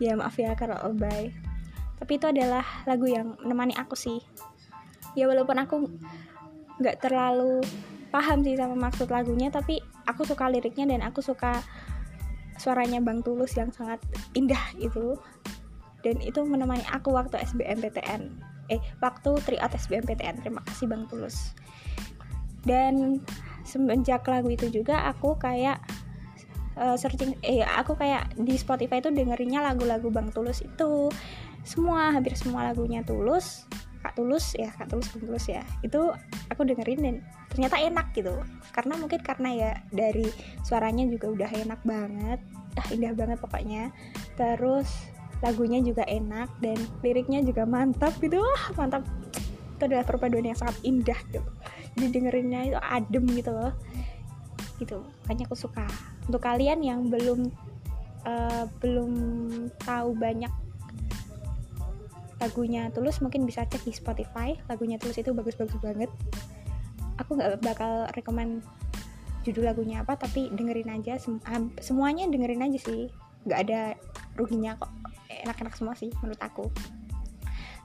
Ya 0.00 0.16
maaf 0.16 0.40
ya 0.40 0.56
kalau 0.56 0.80
obay 0.88 1.36
tapi 2.00 2.16
itu 2.16 2.32
adalah 2.32 2.64
lagu 2.88 3.04
yang 3.12 3.36
menemani 3.44 3.76
aku 3.76 3.92
sih. 3.92 4.24
Ya 5.12 5.28
walaupun 5.28 5.60
aku 5.60 5.84
nggak 6.80 7.04
terlalu 7.04 7.60
paham 8.12 8.44
sih 8.44 8.54
sama 8.54 8.76
maksud 8.76 9.08
lagunya 9.08 9.48
tapi 9.48 9.80
aku 10.04 10.28
suka 10.28 10.52
liriknya 10.52 10.92
dan 10.92 11.00
aku 11.00 11.24
suka 11.24 11.64
suaranya 12.60 13.00
Bang 13.00 13.24
Tulus 13.24 13.56
yang 13.56 13.72
sangat 13.72 13.98
indah 14.36 14.60
itu 14.76 15.16
dan 16.04 16.20
itu 16.20 16.44
menemani 16.44 16.84
aku 16.92 17.10
waktu 17.16 17.40
SBMPTN 17.40 18.52
eh 18.70 18.80
waktu 19.02 19.30
triat 19.42 19.72
SBMPTN 19.74 20.44
terima 20.44 20.64
kasih 20.64 20.86
Bang 20.86 21.04
Tulus. 21.10 21.56
Dan 22.62 23.18
semenjak 23.66 24.22
lagu 24.30 24.48
itu 24.48 24.70
juga 24.70 25.02
aku 25.10 25.34
kayak 25.34 25.82
uh, 26.78 26.94
searching 26.94 27.34
eh 27.42 27.66
aku 27.66 27.98
kayak 27.98 28.30
di 28.38 28.54
Spotify 28.54 29.02
itu 29.02 29.10
dengerinnya 29.10 29.60
lagu-lagu 29.60 30.08
Bang 30.08 30.30
Tulus 30.30 30.62
itu. 30.62 31.10
Semua 31.62 32.10
hampir 32.10 32.34
semua 32.34 32.66
lagunya 32.70 33.06
Tulus 33.06 33.66
Kak 34.02 34.18
Tulus 34.18 34.58
ya 34.58 34.68
Kak 34.74 34.90
Tulus 34.90 35.08
Bang 35.14 35.22
Tulus 35.30 35.46
ya. 35.46 35.62
Itu 35.80 36.10
aku 36.50 36.66
dengerin 36.66 37.00
dan 37.00 37.16
ternyata 37.48 37.78
enak 37.78 38.10
gitu. 38.12 38.34
Karena 38.74 38.98
mungkin 38.98 39.20
karena 39.22 39.48
ya 39.54 39.70
dari 39.94 40.26
suaranya 40.66 41.06
juga 41.06 41.30
udah 41.30 41.50
enak 41.50 41.80
banget. 41.86 42.38
Ah 42.74 42.86
indah 42.90 43.14
banget 43.14 43.38
pokoknya. 43.38 43.94
Terus 44.34 44.90
lagunya 45.42 45.78
juga 45.82 46.02
enak 46.06 46.50
dan 46.58 46.78
liriknya 47.00 47.46
juga 47.46 47.62
mantap 47.62 48.12
gitu. 48.18 48.42
Wah 48.42 48.66
mantap. 48.74 49.06
Itu 49.78 49.86
adalah 49.86 50.06
perpaduan 50.06 50.50
yang 50.50 50.58
sangat 50.58 50.76
indah 50.82 51.18
gitu. 51.30 51.42
Jadi 51.94 52.06
dengerinnya 52.10 52.60
itu 52.74 52.78
adem 52.82 53.24
gitu 53.38 53.54
loh. 53.54 53.72
Gitu. 54.82 54.98
Makanya 55.26 55.46
aku 55.46 55.56
suka. 55.56 55.86
Untuk 56.26 56.42
kalian 56.42 56.82
yang 56.82 57.06
belum 57.06 57.50
uh, 58.26 58.64
belum 58.82 59.12
tahu 59.82 60.14
banyak 60.18 60.50
lagunya 62.42 62.90
Tulus 62.90 63.22
mungkin 63.22 63.46
bisa 63.46 63.62
cek 63.62 63.86
di 63.86 63.94
Spotify. 63.94 64.58
Lagunya 64.66 64.98
Tulus 64.98 65.22
itu 65.22 65.30
bagus-bagus 65.30 65.78
banget. 65.78 66.10
Aku 67.22 67.38
nggak 67.38 67.62
bakal 67.62 68.10
rekomend 68.18 68.66
judul 69.46 69.66
lagunya 69.66 70.02
apa 70.02 70.18
tapi 70.18 70.50
dengerin 70.50 70.90
aja. 70.90 71.22
Sem 71.22 71.38
semuanya 71.78 72.26
dengerin 72.26 72.66
aja 72.66 72.78
sih. 72.82 73.06
Nggak 73.46 73.58
ada 73.70 73.80
ruginya 74.34 74.74
kok. 74.74 74.90
Enak-enak 75.46 75.74
semua 75.78 75.94
sih 75.94 76.10
menurut 76.18 76.42
aku. 76.42 76.66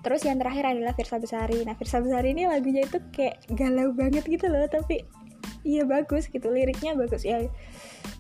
Terus 0.01 0.25
yang 0.25 0.41
terakhir 0.41 0.73
adalah 0.73 0.97
Firsa 0.97 1.21
Besari. 1.21 1.61
Nah 1.61 1.77
Firsa 1.77 2.01
Besari 2.01 2.33
ini 2.33 2.49
lagunya 2.49 2.81
itu 2.85 2.97
kayak 3.13 3.45
galau 3.53 3.93
banget 3.93 4.25
gitu 4.25 4.49
loh 4.49 4.65
tapi 4.65 5.05
iya 5.61 5.85
bagus 5.85 6.25
gitu. 6.33 6.49
Liriknya 6.49 6.97
bagus. 6.97 7.21
Ya 7.21 7.45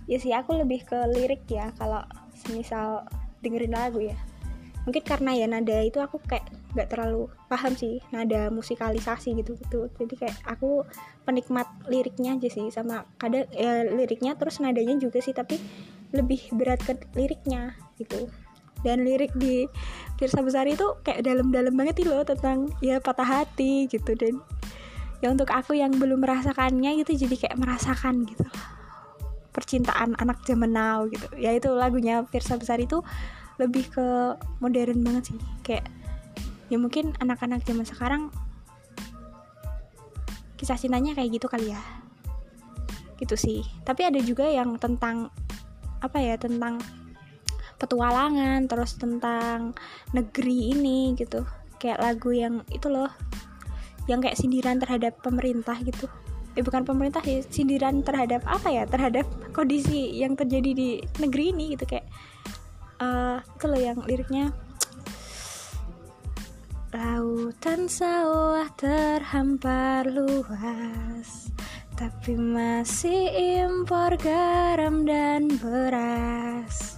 ya 0.05 0.17
sih 0.21 0.31
aku 0.37 0.53
lebih 0.53 0.85
ke 0.85 0.97
lirik 1.17 1.49
ya 1.49 1.73
kalau 1.81 2.05
semisal 2.37 3.03
dengerin 3.41 3.73
lagu 3.73 4.01
ya 4.01 4.17
mungkin 4.87 5.03
karena 5.03 5.35
ya 5.35 5.51
nada 5.51 5.83
itu 5.83 5.99
aku 5.99 6.23
kayak 6.23 6.47
nggak 6.71 6.87
terlalu 6.87 7.27
paham 7.51 7.75
sih 7.75 7.99
nada 8.15 8.47
musikalisasi 8.47 9.35
gitu 9.35 9.59
gitu. 9.59 9.91
Jadi 9.99 10.15
kayak 10.15 10.39
aku 10.47 10.87
penikmat 11.27 11.67
liriknya 11.91 12.39
aja 12.39 12.47
sih 12.47 12.71
sama 12.71 13.03
kadang 13.19 13.43
ya 13.51 13.83
liriknya 13.83 14.39
terus 14.39 14.63
nadanya 14.63 14.95
juga 14.95 15.19
sih 15.19 15.35
tapi 15.35 15.59
lebih 16.15 16.39
berat 16.55 16.79
ke 16.79 16.95
liriknya 17.19 17.75
gitu. 17.99 18.31
Dan 18.79 19.03
lirik 19.03 19.35
di 19.35 19.67
Firsa 20.15 20.39
Besari 20.39 20.79
itu 20.79 20.87
kayak 21.03 21.19
dalam-dalam 21.19 21.75
banget 21.75 22.07
loh 22.07 22.23
tentang 22.23 22.71
ya 22.79 23.03
patah 23.03 23.27
hati 23.27 23.91
gitu. 23.91 24.15
Dan 24.15 24.39
ya 25.19 25.27
untuk 25.27 25.51
aku 25.51 25.75
yang 25.75 25.99
belum 25.99 26.23
merasakannya 26.23 27.03
gitu 27.03 27.27
jadi 27.27 27.35
kayak 27.35 27.59
merasakan 27.59 28.23
gitu. 28.23 28.47
Percintaan 29.51 30.15
anak 30.15 30.47
zaman 30.47 30.71
now 30.71 31.03
gitu. 31.11 31.27
Ya 31.35 31.51
itu 31.51 31.75
lagunya 31.75 32.23
Firsa 32.31 32.55
Besari 32.55 32.87
itu 32.87 33.03
lebih 33.57 33.89
ke 33.89 34.37
modern 34.61 35.01
banget 35.01 35.33
sih. 35.33 35.39
Kayak 35.65 35.89
ya 36.67 36.77
mungkin 36.77 37.13
anak-anak 37.21 37.63
zaman 37.65 37.85
sekarang 37.85 38.23
kisah 40.57 40.77
cintanya 40.77 41.13
kayak 41.13 41.37
gitu 41.37 41.47
kali 41.49 41.73
ya. 41.73 41.81
Gitu 43.17 43.35
sih. 43.37 43.61
Tapi 43.85 44.05
ada 44.05 44.21
juga 44.21 44.45
yang 44.45 44.77
tentang 44.81 45.29
apa 45.97 46.17
ya 46.21 46.37
tentang 46.37 46.77
petualangan 47.77 48.65
terus 48.65 48.97
tentang 48.97 49.73
negeri 50.13 50.73
ini 50.73 51.13
gitu. 51.17 51.45
Kayak 51.77 52.01
lagu 52.01 52.33
yang 52.33 52.65
itu 52.73 52.89
loh 52.89 53.09
yang 54.09 54.23
kayak 54.23 54.39
sindiran 54.39 54.81
terhadap 54.81 55.19
pemerintah 55.21 55.77
gitu. 55.85 56.09
Eh 56.57 56.65
bukan 56.65 56.81
pemerintah 56.81 57.21
sih 57.21 57.45
sindiran 57.45 58.01
terhadap 58.01 58.41
apa 58.49 58.69
ya? 58.73 58.83
Terhadap 58.89 59.29
kondisi 59.53 60.17
yang 60.17 60.33
terjadi 60.33 60.73
di 60.73 60.89
negeri 61.21 61.53
ini 61.53 61.77
gitu 61.77 61.85
kayak 61.85 62.09
uh, 63.01 63.39
itu 63.41 63.65
loh 63.65 63.81
yang 63.81 63.99
liriknya. 64.05 64.53
Lautan 66.95 67.91
sawah 67.91 68.71
terhampar 68.79 70.07
luas 70.07 71.51
Tapi 71.99 72.33
masih 72.39 73.27
impor 73.67 74.15
garam 74.17 75.03
dan 75.03 75.51
beras. 75.59 76.97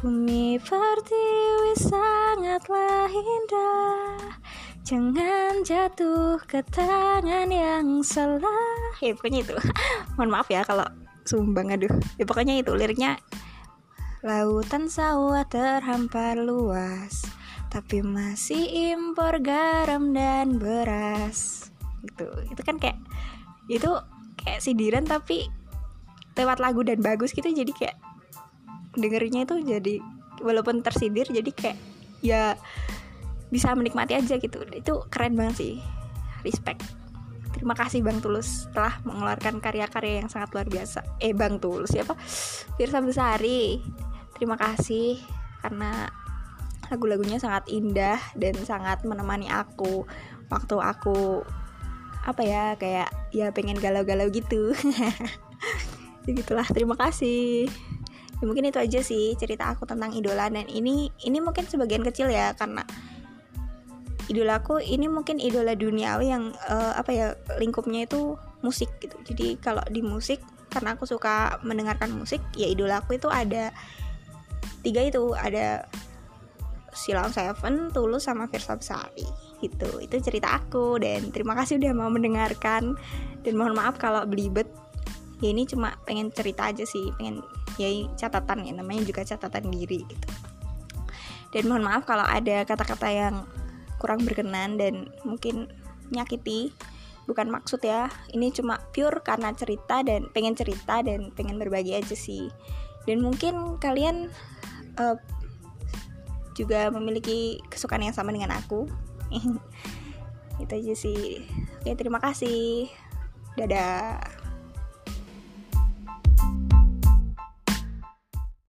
Bumi 0.00 0.56
pertiwi 0.56 1.72
sangatlah 1.76 3.06
indah 3.12 4.40
Jangan 4.82 5.62
jatuh 5.62 6.40
ke 6.48 6.64
tangan 6.72 7.52
yang 7.52 8.00
salah 8.00 8.98
Ya 9.04 9.12
pokoknya 9.12 9.44
itu. 9.44 9.54
Mohon 10.16 10.30
maaf 10.32 10.48
ya 10.48 10.64
kalau 10.64 10.88
sumbang 11.28 11.70
aduh. 11.70 11.92
Ya 12.16 12.24
pokoknya 12.24 12.56
itu 12.56 12.72
liriknya 12.72 13.20
Lautan 14.24 14.88
sawah 14.88 15.44
terhampar 15.44 16.40
luas 16.40 17.28
Tapi 17.68 18.00
masih 18.00 18.96
impor 18.96 19.44
garam 19.44 20.16
dan 20.16 20.56
beras. 20.56 21.68
Gitu. 22.00 22.24
Itu 22.48 22.64
kan 22.64 22.80
kayak 22.80 22.96
Itu 23.68 24.00
kayak 24.40 24.64
sindiran 24.64 25.04
tapi 25.04 25.44
Lewat 26.40 26.56
lagu 26.56 26.80
dan 26.80 27.04
bagus 27.04 27.36
gitu 27.36 27.52
Jadi 27.52 27.68
kayak 27.76 28.00
Dengerinnya 28.96 29.44
itu 29.44 29.60
jadi 29.60 30.00
walaupun 30.40 30.80
tersindir 30.80 31.28
jadi 31.28 31.50
kayak 31.52 31.78
ya 32.24 32.56
bisa 33.52 33.76
menikmati 33.76 34.16
aja 34.16 34.40
gitu. 34.40 34.64
Itu 34.72 35.04
keren 35.12 35.36
banget 35.36 35.56
sih. 35.60 35.74
Respect. 36.46 36.80
Terima 37.54 37.76
kasih 37.76 38.02
Bang 38.02 38.18
Tulus 38.18 38.66
telah 38.72 38.98
mengeluarkan 39.04 39.62
karya-karya 39.62 40.24
yang 40.24 40.28
sangat 40.32 40.50
luar 40.56 40.66
biasa. 40.66 41.04
Eh 41.22 41.36
Bang 41.36 41.60
Tulus 41.62 41.92
siapa? 41.92 42.16
Firsa 42.74 42.98
Besari 43.04 43.78
terima 44.36 44.58
kasih 44.58 45.18
karena 45.64 46.10
lagu-lagunya 46.92 47.40
sangat 47.40 47.66
indah 47.72 48.20
dan 48.36 48.54
sangat 48.62 49.02
menemani 49.06 49.48
aku. 49.48 50.04
Waktu 50.52 50.76
aku 50.78 51.42
apa 52.24 52.40
ya 52.40 52.64
kayak 52.80 53.08
ya 53.32 53.52
pengen 53.52 53.78
galau-galau 53.80 54.28
gitu. 54.32 54.72
Ya 56.24 56.32
gitulah 56.32 56.64
terima 56.64 56.96
kasih. 56.96 57.68
Ya, 58.40 58.44
mungkin 58.48 58.64
itu 58.64 58.80
aja 58.80 59.04
sih 59.04 59.36
cerita 59.36 59.68
aku 59.68 59.84
tentang 59.84 60.08
idola. 60.16 60.48
Dan 60.48 60.64
ini 60.72 61.12
ini 61.20 61.36
mungkin 61.36 61.68
sebagian 61.68 62.00
kecil 62.00 62.32
ya 62.32 62.56
karena 62.56 62.80
idolaku 64.32 64.80
ini 64.80 65.04
mungkin 65.04 65.36
idola 65.36 65.76
duniawi 65.76 66.32
yang 66.32 66.56
uh, 66.72 66.96
apa 66.96 67.10
ya 67.12 67.26
lingkupnya 67.60 68.08
itu 68.08 68.40
musik 68.64 68.88
gitu. 69.04 69.20
Jadi 69.20 69.60
kalau 69.60 69.84
di 69.92 70.00
musik 70.00 70.40
karena 70.72 70.96
aku 70.96 71.04
suka 71.04 71.60
mendengarkan 71.60 72.10
musik 72.16 72.40
ya 72.56 72.66
idolaku 72.72 73.20
itu 73.20 73.28
ada 73.28 73.70
tiga 74.82 75.00
itu 75.04 75.32
ada 75.34 75.88
Silang 76.94 77.34
Seven, 77.34 77.90
Tulus 77.90 78.30
sama 78.30 78.46
Firsa 78.46 78.78
Besari. 78.78 79.26
Gitu 79.58 79.98
itu 79.98 80.16
cerita 80.22 80.54
aku 80.54 81.02
dan 81.02 81.34
terima 81.34 81.58
kasih 81.58 81.82
udah 81.82 81.92
mau 81.92 82.10
mendengarkan. 82.10 82.94
Dan 83.42 83.52
mohon 83.58 83.74
maaf 83.74 83.98
kalau 83.98 84.22
belibet. 84.24 84.70
Ya 85.42 85.50
ini 85.50 85.66
cuma 85.66 85.98
pengen 86.06 86.30
cerita 86.30 86.70
aja 86.70 86.86
sih 86.86 87.10
pengen 87.18 87.42
ya 87.76 87.90
catatan 88.14 88.64
ya 88.64 88.72
namanya 88.72 89.02
juga 89.02 89.26
catatan 89.26 89.66
diri 89.68 90.06
gitu. 90.06 90.28
Dan 91.50 91.66
mohon 91.66 91.84
maaf 91.84 92.06
kalau 92.06 92.24
ada 92.24 92.62
kata-kata 92.62 93.08
yang 93.10 93.34
kurang 93.98 94.22
berkenan 94.22 94.78
dan 94.78 95.10
mungkin 95.26 95.68
nyakiti 96.14 96.70
bukan 97.24 97.48
maksud 97.48 97.80
ya 97.80 98.12
ini 98.36 98.52
cuma 98.52 98.76
pure 98.92 99.24
karena 99.24 99.48
cerita 99.56 100.04
dan 100.04 100.28
pengen 100.30 100.52
cerita 100.52 101.00
dan 101.00 101.32
pengen 101.32 101.56
berbagi 101.56 101.96
aja 101.96 102.12
sih 102.12 102.52
dan 103.04 103.20
mungkin 103.20 103.76
kalian 103.80 104.32
uh, 104.96 105.16
juga 106.54 106.88
memiliki 106.88 107.60
kesukaan 107.68 108.04
yang 108.06 108.16
sama 108.16 108.30
dengan 108.30 108.54
aku. 108.54 108.86
Itu 110.62 110.72
aja 110.72 110.94
sih. 110.94 111.42
Oke 111.82 111.98
terima 111.98 112.22
kasih. 112.22 112.88
Dadah. 113.58 114.44